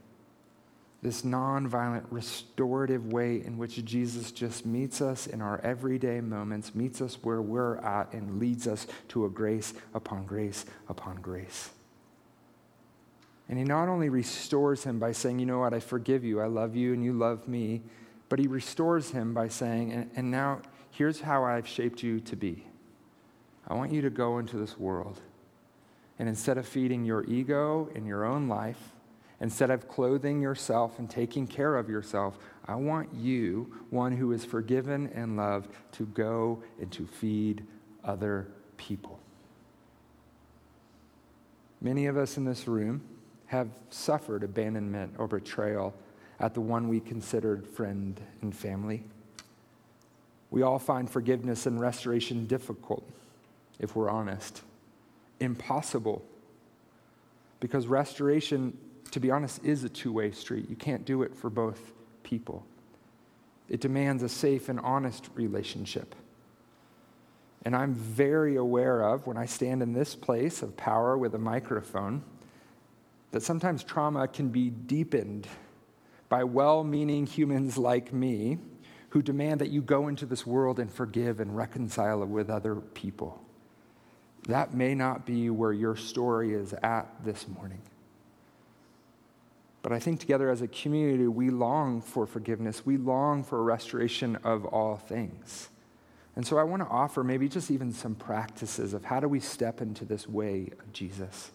this 1.03 1.23
nonviolent, 1.23 2.05
restorative 2.11 3.13
way 3.13 3.43
in 3.45 3.57
which 3.57 3.83
Jesus 3.85 4.31
just 4.33 4.67
meets 4.67 5.01
us 5.01 5.27
in 5.27 5.41
our 5.41 5.59
everyday 5.63 6.21
moments, 6.21 6.75
meets 6.75 7.01
us 7.01 7.19
where 7.23 7.41
we're 7.41 7.79
at, 7.79 8.13
and 8.13 8.39
leads 8.39 8.67
us 8.67 8.87
to 9.09 9.25
a 9.25 9.31
grace 9.31 9.73
upon 9.95 10.27
grace 10.27 10.67
upon 10.89 11.17
grace. 11.17 11.71
And 13.49 13.59
he 13.59 13.65
not 13.65 13.89
only 13.89 14.11
restores 14.11 14.85
him 14.85 14.99
by 14.99 15.13
saying, 15.13 15.39
You 15.39 15.47
know 15.47 15.59
what, 15.59 15.73
I 15.73 15.81
forgive 15.81 16.23
you, 16.23 16.41
I 16.41 16.47
love 16.47 16.77
you, 16.77 16.93
and 16.93 17.03
you 17.03 17.15
love 17.15 17.49
me, 17.49 17.83
but 18.29 18.39
he 18.39 18.47
restores 18.47 19.11
him 19.11 19.33
by 19.33 19.49
saying, 19.49 19.93
And, 19.93 20.11
and 20.15 20.31
now 20.31 20.61
here's 20.91 21.21
how 21.21 21.45
I've 21.45 21.67
shaped 21.67 22.03
you 22.03 22.21
to 22.21 22.37
be. 22.37 22.67
I 23.67 23.75
want 23.75 23.93
you 23.93 24.03
to 24.03 24.11
go 24.11 24.39
into 24.39 24.57
this 24.57 24.79
world. 24.79 25.21
And 26.19 26.29
instead 26.29 26.59
of 26.59 26.69
feeding 26.69 27.05
your 27.05 27.25
ego 27.25 27.89
in 27.95 28.05
your 28.05 28.27
own 28.27 28.47
life, 28.47 28.93
instead 29.41 29.71
of 29.71 29.89
clothing 29.89 30.41
yourself 30.41 30.99
and 30.99 31.09
taking 31.09 31.47
care 31.47 31.77
of 31.77 31.89
yourself, 31.89 32.39
I 32.67 32.75
want 32.75 33.15
you, 33.15 33.73
one 33.91 34.13
who 34.13 34.33
is 34.33 34.45
forgiven 34.45 35.11
and 35.15 35.37
loved, 35.37 35.71
to 35.93 36.07
go 36.07 36.63
and 36.81 36.93
to 36.93 37.07
feed 37.07 37.65
other 38.05 38.49
people. 38.77 39.19
Many 41.81 42.07
of 42.07 42.17
us 42.17 42.37
in 42.37 42.45
this 42.45 42.69
room 42.69 43.01
have 43.47 43.69
suffered 43.89 44.45
abandonment 44.45 45.15
or 45.19 45.27
betrayal 45.27 45.95
at 46.39 46.55
the 46.55 46.61
one 46.61 46.89
we 46.89 47.01
considered 47.01 47.67
friend 47.67 48.21
and 48.43 48.55
family. 48.55 49.03
We 50.51 50.63
all 50.63 50.79
find 50.79 51.09
forgiveness 51.09 51.67
and 51.67 51.81
restoration 51.81 52.47
difficult, 52.47 53.09
if 53.79 53.97
we're 53.97 54.11
honest, 54.11 54.63
impossible. 55.39 56.23
Because 57.61 57.87
restoration, 57.87 58.77
to 59.11 59.21
be 59.21 59.31
honest, 59.31 59.65
is 59.65 59.85
a 59.85 59.89
two 59.89 60.13
way 60.13 60.31
street. 60.31 60.69
You 60.69 60.77
can't 60.77 61.05
do 61.05 61.23
it 61.23 61.35
for 61.35 61.51
both 61.51 61.93
people. 62.23 62.65
It 63.69 63.81
demands 63.81 64.23
a 64.23 64.29
safe 64.29 64.69
and 64.69 64.81
honest 64.81 65.29
relationship. 65.35 66.15
And 67.65 67.77
I'm 67.77 67.95
very 67.95 68.57
aware 68.57 69.03
of 69.03 69.27
when 69.27 69.37
I 69.37 69.47
stand 69.47 69.83
in 69.83 69.93
this 69.93 70.15
place 70.15 70.63
of 70.63 70.77
power 70.77 71.17
with 71.17 71.35
a 71.35 71.39
microphone 71.39 72.23
that 73.33 73.43
sometimes 73.43 73.85
trauma 73.85 74.27
can 74.27 74.49
be 74.49 74.71
deepened 74.71 75.47
by 76.29 76.45
well 76.45 76.83
meaning 76.83 77.27
humans 77.27 77.77
like 77.77 78.13
me 78.13 78.59
who 79.11 79.23
demand 79.23 79.61
that 79.61 79.71
you 79.71 79.83
go 79.83 80.09
into 80.09 80.25
this 80.25 80.47
world 80.47 80.79
and 80.79 80.91
forgive 80.91 81.41
and 81.41 81.57
reconcile 81.57 82.25
with 82.25 82.49
other 82.49 82.77
people. 82.77 83.41
That 84.49 84.73
may 84.73 84.95
not 84.95 85.27
be 85.27 85.51
where 85.51 85.73
your 85.73 85.97
story 85.97 86.55
is 86.55 86.73
at 86.83 87.09
this 87.25 87.47
morning. 87.47 87.83
But 89.83 89.93
I 89.93 89.99
think 89.99 90.21
together 90.21 90.51
as 90.51 90.61
a 90.61 90.69
community, 90.69 91.27
we 91.27 91.51
long 91.51 92.03
for 92.03 92.27
forgiveness. 92.27 92.85
We 92.85 92.97
long 92.97 93.43
for 93.43 93.59
a 93.59 93.63
restoration 93.63 94.37
of 94.45 94.65
all 94.67 94.97
things. 94.97 95.71
And 96.37 96.47
so 96.47 96.59
I 96.59 96.65
want 96.65 96.83
to 96.83 96.89
offer 96.89 97.25
maybe 97.25 97.49
just 97.49 97.71
even 97.71 97.93
some 97.93 98.15
practices 98.15 98.95
of 98.95 99.05
how 99.05 99.21
do 99.21 99.29
we 99.29 99.41
step 99.41 99.81
into 99.81 100.05
this 100.05 100.29
way 100.29 100.71
of 100.79 100.93
Jesus. 100.93 101.51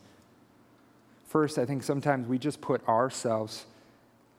First, 1.27 1.57
I 1.57 1.65
think 1.65 1.83
sometimes 1.83 2.27
we 2.27 2.37
just 2.37 2.61
put 2.61 2.87
ourselves 2.87 3.65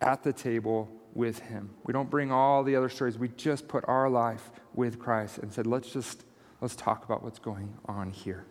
at 0.01 0.23
the 0.23 0.33
table 0.33 0.89
with 1.15 1.39
him. 1.39 1.71
We 1.85 1.93
don't 1.93 2.11
bring 2.11 2.31
all 2.31 2.63
the 2.63 2.77
other 2.77 2.89
stories. 2.89 3.19
We 3.19 3.29
just 3.29 3.69
put 3.69 3.85
our 3.89 4.11
life 4.11 4.51
with 4.75 4.99
Christ 4.99 5.39
and 5.39 5.53
said, 5.53 5.67
let's 5.67 5.91
just 5.91 6.25
let's 6.61 6.77
talk 6.77 7.05
about 7.05 7.23
what's 7.23 7.39
going 7.39 7.75
on 7.87 8.11
here. 8.11 8.45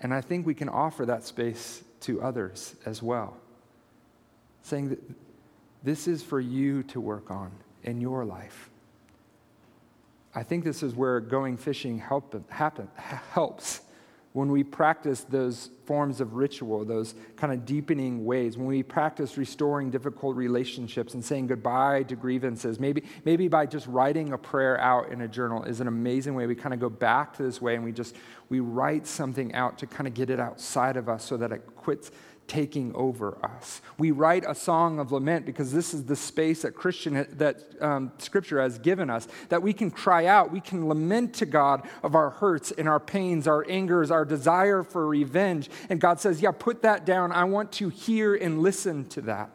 And 0.00 0.14
I 0.14 0.20
think 0.20 0.46
we 0.46 0.54
can 0.54 0.68
offer 0.68 1.06
that 1.06 1.24
space 1.24 1.82
to 2.00 2.22
others 2.22 2.76
as 2.86 3.02
well. 3.02 3.36
Saying 4.68 4.90
that 4.90 5.00
this 5.82 6.06
is 6.06 6.22
for 6.22 6.40
you 6.40 6.82
to 6.84 7.00
work 7.00 7.30
on 7.30 7.50
in 7.84 8.02
your 8.02 8.26
life. 8.26 8.68
I 10.34 10.42
think 10.42 10.62
this 10.62 10.82
is 10.82 10.94
where 10.94 11.20
going 11.20 11.56
fishing 11.56 11.98
help, 11.98 12.50
happen, 12.50 12.90
helps 13.32 13.80
when 14.34 14.52
we 14.52 14.62
practice 14.62 15.22
those 15.22 15.70
forms 15.86 16.20
of 16.20 16.34
ritual, 16.34 16.84
those 16.84 17.14
kind 17.36 17.50
of 17.50 17.64
deepening 17.64 18.26
ways, 18.26 18.58
when 18.58 18.66
we 18.66 18.82
practice 18.82 19.38
restoring 19.38 19.90
difficult 19.90 20.36
relationships 20.36 21.14
and 21.14 21.24
saying 21.24 21.46
goodbye 21.46 22.02
to 22.02 22.14
grievances, 22.14 22.78
maybe, 22.78 23.02
maybe 23.24 23.48
by 23.48 23.64
just 23.64 23.86
writing 23.86 24.34
a 24.34 24.38
prayer 24.38 24.78
out 24.80 25.10
in 25.10 25.22
a 25.22 25.28
journal 25.28 25.64
is 25.64 25.80
an 25.80 25.88
amazing 25.88 26.34
way. 26.34 26.46
We 26.46 26.54
kind 26.54 26.74
of 26.74 26.78
go 26.78 26.90
back 26.90 27.38
to 27.38 27.42
this 27.42 27.62
way 27.62 27.74
and 27.74 27.82
we 27.82 27.90
just, 27.90 28.16
we 28.50 28.60
write 28.60 29.06
something 29.06 29.54
out 29.54 29.78
to 29.78 29.86
kind 29.86 30.06
of 30.06 30.12
get 30.12 30.28
it 30.28 30.38
outside 30.38 30.98
of 30.98 31.08
us 31.08 31.24
so 31.24 31.38
that 31.38 31.50
it 31.50 31.62
quits 31.74 32.10
taking 32.48 32.94
over 32.94 33.38
us. 33.44 33.80
We 33.98 34.10
write 34.10 34.44
a 34.48 34.54
song 34.54 34.98
of 34.98 35.12
lament 35.12 35.46
because 35.46 35.72
this 35.72 35.94
is 35.94 36.04
the 36.06 36.16
space 36.16 36.62
that 36.62 36.74
Christian 36.74 37.26
that 37.32 37.62
um, 37.80 38.10
Scripture 38.18 38.60
has 38.60 38.78
given 38.78 39.10
us 39.10 39.28
that 39.50 39.62
we 39.62 39.72
can 39.72 39.90
cry 39.90 40.26
out, 40.26 40.50
we 40.50 40.60
can 40.60 40.88
lament 40.88 41.34
to 41.34 41.46
God 41.46 41.86
of 42.02 42.14
our 42.14 42.30
hurts 42.30 42.72
and 42.72 42.88
our 42.88 42.98
pains, 42.98 43.46
our 43.46 43.64
angers, 43.68 44.10
our 44.10 44.24
desire 44.24 44.82
for 44.82 45.06
revenge. 45.06 45.70
And 45.90 46.00
God 46.00 46.20
says, 46.20 46.40
"Yeah, 46.40 46.50
put 46.50 46.82
that 46.82 47.04
down. 47.04 47.30
I 47.30 47.44
want 47.44 47.70
to 47.72 47.90
hear 47.90 48.34
and 48.34 48.60
listen 48.62 49.04
to 49.10 49.20
that." 49.22 49.50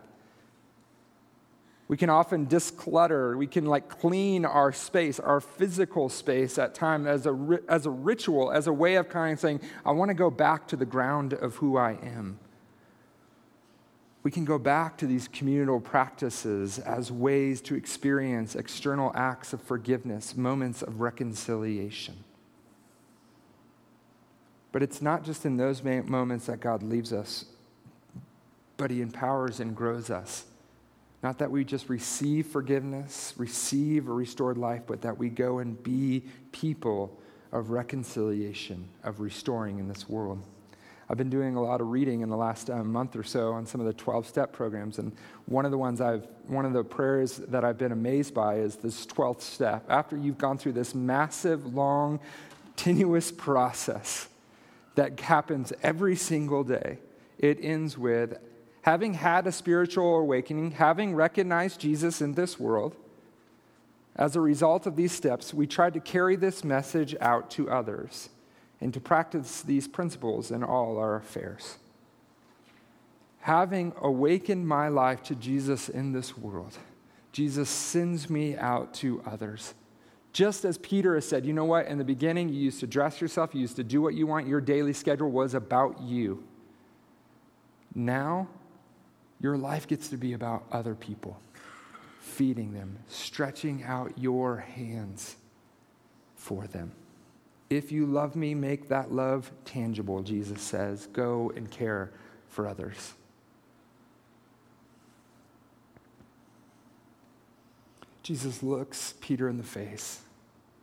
We 1.88 1.98
can 1.98 2.10
often 2.10 2.48
disclutter. 2.48 3.38
We 3.38 3.46
can 3.46 3.66
like 3.66 3.90
clean 3.90 4.46
our 4.46 4.72
space, 4.72 5.20
our 5.20 5.42
physical 5.42 6.10
space 6.10 6.58
at 6.58 6.74
time 6.74 7.06
as 7.06 7.26
a, 7.26 7.60
as 7.68 7.86
a 7.86 7.92
ritual, 7.92 8.52
as 8.52 8.68
a 8.68 8.74
way 8.74 8.96
of 8.96 9.10
kind 9.10 9.34
of 9.34 9.40
saying, 9.40 9.62
I 9.86 9.92
want 9.92 10.10
to 10.10 10.16
go 10.16 10.32
back 10.32 10.68
to 10.70 10.76
the 10.76 10.86
ground 10.86 11.34
of 11.34 11.58
who 11.58 11.78
I 11.78 11.92
am 11.92 12.40
we 14.24 14.32
can 14.32 14.46
go 14.46 14.58
back 14.58 14.98
to 14.98 15.06
these 15.06 15.28
communal 15.28 15.82
practices 15.82 16.80
as 16.80 17.12
ways 17.12 17.60
to 17.62 17.76
experience 17.76 18.56
external 18.56 19.12
acts 19.16 19.52
of 19.52 19.62
forgiveness, 19.62 20.38
moments 20.38 20.82
of 20.82 21.02
reconciliation. 21.02 22.16
But 24.72 24.82
it's 24.82 25.02
not 25.02 25.24
just 25.24 25.46
in 25.46 25.58
those 25.58 25.84
moments 25.84 26.46
that 26.46 26.62
God 26.62 26.82
leaves 26.82 27.12
us, 27.12 27.46
but 28.78 28.90
He 28.90 29.02
empowers 29.02 29.60
and 29.60 29.76
grows 29.76 30.10
us. 30.10 30.46
Not 31.22 31.38
that 31.40 31.52
we 31.52 31.64
just 31.64 31.90
receive 31.90 32.48
forgiveness, 32.48 33.34
receive 33.38 34.08
a 34.08 34.14
restored 34.14 34.58
life, 34.58 34.82
but 34.88 35.02
that 35.02 35.18
we 35.18 35.30
go 35.30 35.60
and 35.60 35.82
be 35.84 36.24
people 36.52 37.20
of 37.52 37.70
reconciliation, 37.70 38.88
of 39.04 39.20
restoring 39.20 39.80
in 39.80 39.88
this 39.88 40.10
world. 40.10 40.42
I've 41.10 41.18
been 41.18 41.30
doing 41.30 41.56
a 41.56 41.62
lot 41.62 41.82
of 41.82 41.90
reading 41.90 42.22
in 42.22 42.30
the 42.30 42.38
last 42.38 42.70
uh, 42.70 42.84
month 42.84 43.16
or 43.16 43.24
so 43.24 43.52
on 43.52 43.66
some 43.66 43.82
of 43.82 43.88
the 43.88 43.94
12 43.94 44.26
step 44.26 44.54
programs. 44.54 45.00
And 45.00 45.12
one 45.46 45.66
of 45.66 45.72
the 45.72 45.78
ones 45.78 46.00
I've, 46.00 46.26
one 46.48 46.66
of 46.66 46.74
the 46.74 46.84
prayers 46.84 47.38
that 47.38 47.66
I've 47.66 47.78
been 47.78 47.92
amazed 47.92 48.34
by 48.34 48.56
is 48.56 48.78
this 48.78 49.06
12th 49.06 49.42
step. 49.42 49.86
After 49.90 50.16
you've 50.16 50.38
gone 50.38 50.58
through 50.58 50.74
this 50.74 50.96
massive, 50.96 51.74
long, 51.74 52.20
tenuous 52.76 53.32
process 53.32 54.30
that 54.96 55.20
happens 55.20 55.74
every 55.84 56.16
single 56.16 56.64
day, 56.64 57.00
it 57.38 57.60
ends 57.62 57.98
with 57.98 58.38
having 58.84 59.14
had 59.14 59.46
a 59.46 59.52
spiritual 59.52 60.16
awakening, 60.20 60.72
having 60.72 61.16
recognized 61.16 61.82
Jesus 61.82 62.22
in 62.22 62.34
this 62.34 62.60
world. 62.60 62.96
As 64.16 64.36
a 64.36 64.42
result 64.42 64.86
of 64.86 64.96
these 64.96 65.12
steps, 65.12 65.54
we 65.54 65.68
tried 65.68 65.96
to 65.96 66.00
carry 66.00 66.36
this 66.36 66.64
message 66.64 67.16
out 67.20 67.50
to 67.52 67.70
others 67.70 68.30
and 68.82 68.94
to 68.94 69.00
practice 69.00 69.62
these 69.62 69.88
principles 69.88 70.52
in 70.52 70.64
all 70.64 70.98
our 70.98 71.16
affairs. 71.16 71.78
Having 73.42 73.94
awakened 74.02 74.68
my 74.68 74.88
life 74.88 75.22
to 75.24 75.36
Jesus 75.36 75.90
in 75.90 76.14
this 76.14 76.38
world, 76.38 76.78
Jesus 77.32 77.70
sends 77.70 78.30
me 78.30 78.56
out 78.56 78.94
to 78.96 79.22
others. 79.26 79.74
Just 80.32 80.66
as 80.66 80.78
Peter 80.78 81.16
has 81.16 81.28
said, 81.28 81.46
you 81.46 81.54
know 81.54 81.66
what? 81.66 81.88
In 81.88 81.98
the 81.98 82.04
beginning, 82.04 82.50
you 82.50 82.60
used 82.60 82.80
to 82.80 82.88
dress 82.88 83.20
yourself, 83.20 83.54
you 83.54 83.62
used 83.62 83.76
to 83.76 83.84
do 83.84 84.02
what 84.02 84.14
you 84.14 84.26
want, 84.26 84.48
your 84.48 84.62
daily 84.62 84.94
schedule 84.94 85.30
was 85.30 85.54
about 85.54 86.02
you. 86.02 86.44
Now, 87.94 88.48
your 89.40 89.58
life 89.58 89.88
gets 89.88 90.08
to 90.10 90.18
be 90.18 90.34
about 90.34 90.64
other 90.72 90.96
people, 90.96 91.40
feeding 92.22 92.74
them, 92.74 92.98
stretching 93.08 93.84
out 93.84 94.18
your 94.18 94.58
hands 94.58 95.36
for 96.36 96.66
them. 96.66 96.94
If 97.70 97.92
you 97.92 98.06
love 98.06 98.36
me, 98.36 98.56
make 98.56 98.90
that 98.90 99.12
love 99.12 99.52
tangible, 99.66 100.22
Jesus 100.22 100.62
says. 100.62 101.08
Go 101.08 101.52
and 101.56 101.70
care 101.72 102.12
for 102.50 102.68
others. 102.68 103.14
Jesus 108.22 108.64
looks 108.64 109.16
Peter 109.22 109.50
in 109.50 109.58
the 109.58 109.64
face. 109.64 110.22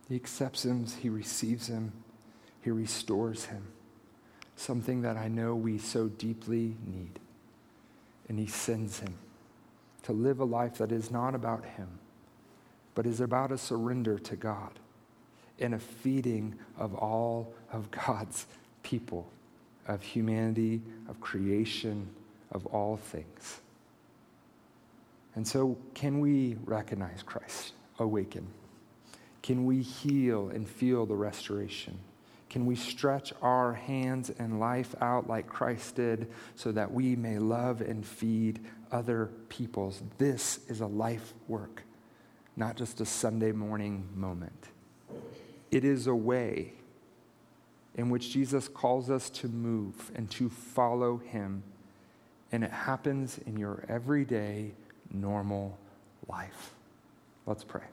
He 0.08 0.16
accepts 0.16 0.64
him, 0.64 0.86
he 0.86 1.08
receives 1.08 1.68
him, 1.68 1.92
he 2.62 2.70
restores 2.70 3.46
him. 3.46 3.68
Something 4.56 5.02
that 5.02 5.16
I 5.16 5.28
know 5.28 5.54
we 5.54 5.78
so 5.78 6.08
deeply 6.08 6.76
need. 6.86 7.18
And 8.28 8.38
he 8.38 8.46
sends 8.46 9.00
him. 9.00 9.14
to 10.02 10.12
live 10.12 10.40
a 10.40 10.44
life 10.44 10.78
that 10.78 10.92
is 10.92 11.10
not 11.10 11.34
about 11.34 11.64
Him, 11.64 11.88
but 12.94 13.06
is 13.06 13.20
about 13.20 13.52
a 13.52 13.58
surrender 13.58 14.18
to 14.18 14.36
God 14.36 14.78
and 15.61 15.75
a 15.75 15.79
feeding 15.79 16.55
of 16.79 16.94
all 16.94 17.53
of 17.73 17.90
God's 17.90 18.46
people, 18.83 19.31
of 19.87 20.03
humanity, 20.03 20.81
of 21.09 21.20
creation, 21.20 22.09
of 22.53 22.66
all 22.66 22.96
things. 22.96 23.61
And 25.35 25.46
so, 25.46 25.77
can 25.94 26.20
we 26.20 26.57
recognize 26.64 27.23
Christ 27.23 27.73
awaken? 27.99 28.46
Can 29.42 29.64
we 29.64 29.81
heal 29.81 30.49
and 30.49 30.68
feel 30.68 31.07
the 31.07 31.14
restoration? 31.14 31.99
Can 32.51 32.66
we 32.66 32.75
stretch 32.75 33.33
our 33.42 33.75
hands 33.75 34.31
and 34.31 34.59
life 34.59 34.94
out 35.01 35.29
like 35.29 35.46
Christ 35.46 35.94
did 35.94 36.29
so 36.57 36.73
that 36.73 36.92
we 36.92 37.14
may 37.14 37.38
love 37.38 37.81
and 37.81 38.05
feed 38.05 38.59
other 38.90 39.31
peoples? 39.49 40.03
This 40.18 40.59
is 40.66 40.81
a 40.81 40.87
life 40.87 41.33
work, 41.46 41.85
not 42.57 42.77
just 42.77 43.01
a 43.01 43.07
Sunday 43.07 43.53
morning 43.53 44.09
moment. 44.16 44.70
It 45.70 45.85
is 45.85 46.06
a 46.06 46.14
way 46.14 46.72
in 47.94 48.11
which 48.11 48.30
Jesus 48.30 48.68
calls 48.68 49.11
us 49.11 49.30
to 49.30 49.48
move 49.48 50.11
and 50.14 50.30
to 50.33 50.48
follow 50.48 51.18
him. 51.18 51.62
And 52.52 52.64
it 52.64 52.70
happens 52.70 53.38
in 53.46 53.56
your 53.56 53.85
everyday, 53.88 54.72
normal 55.12 55.78
life. 56.28 56.74
Let's 57.46 57.64
pray. 57.64 57.85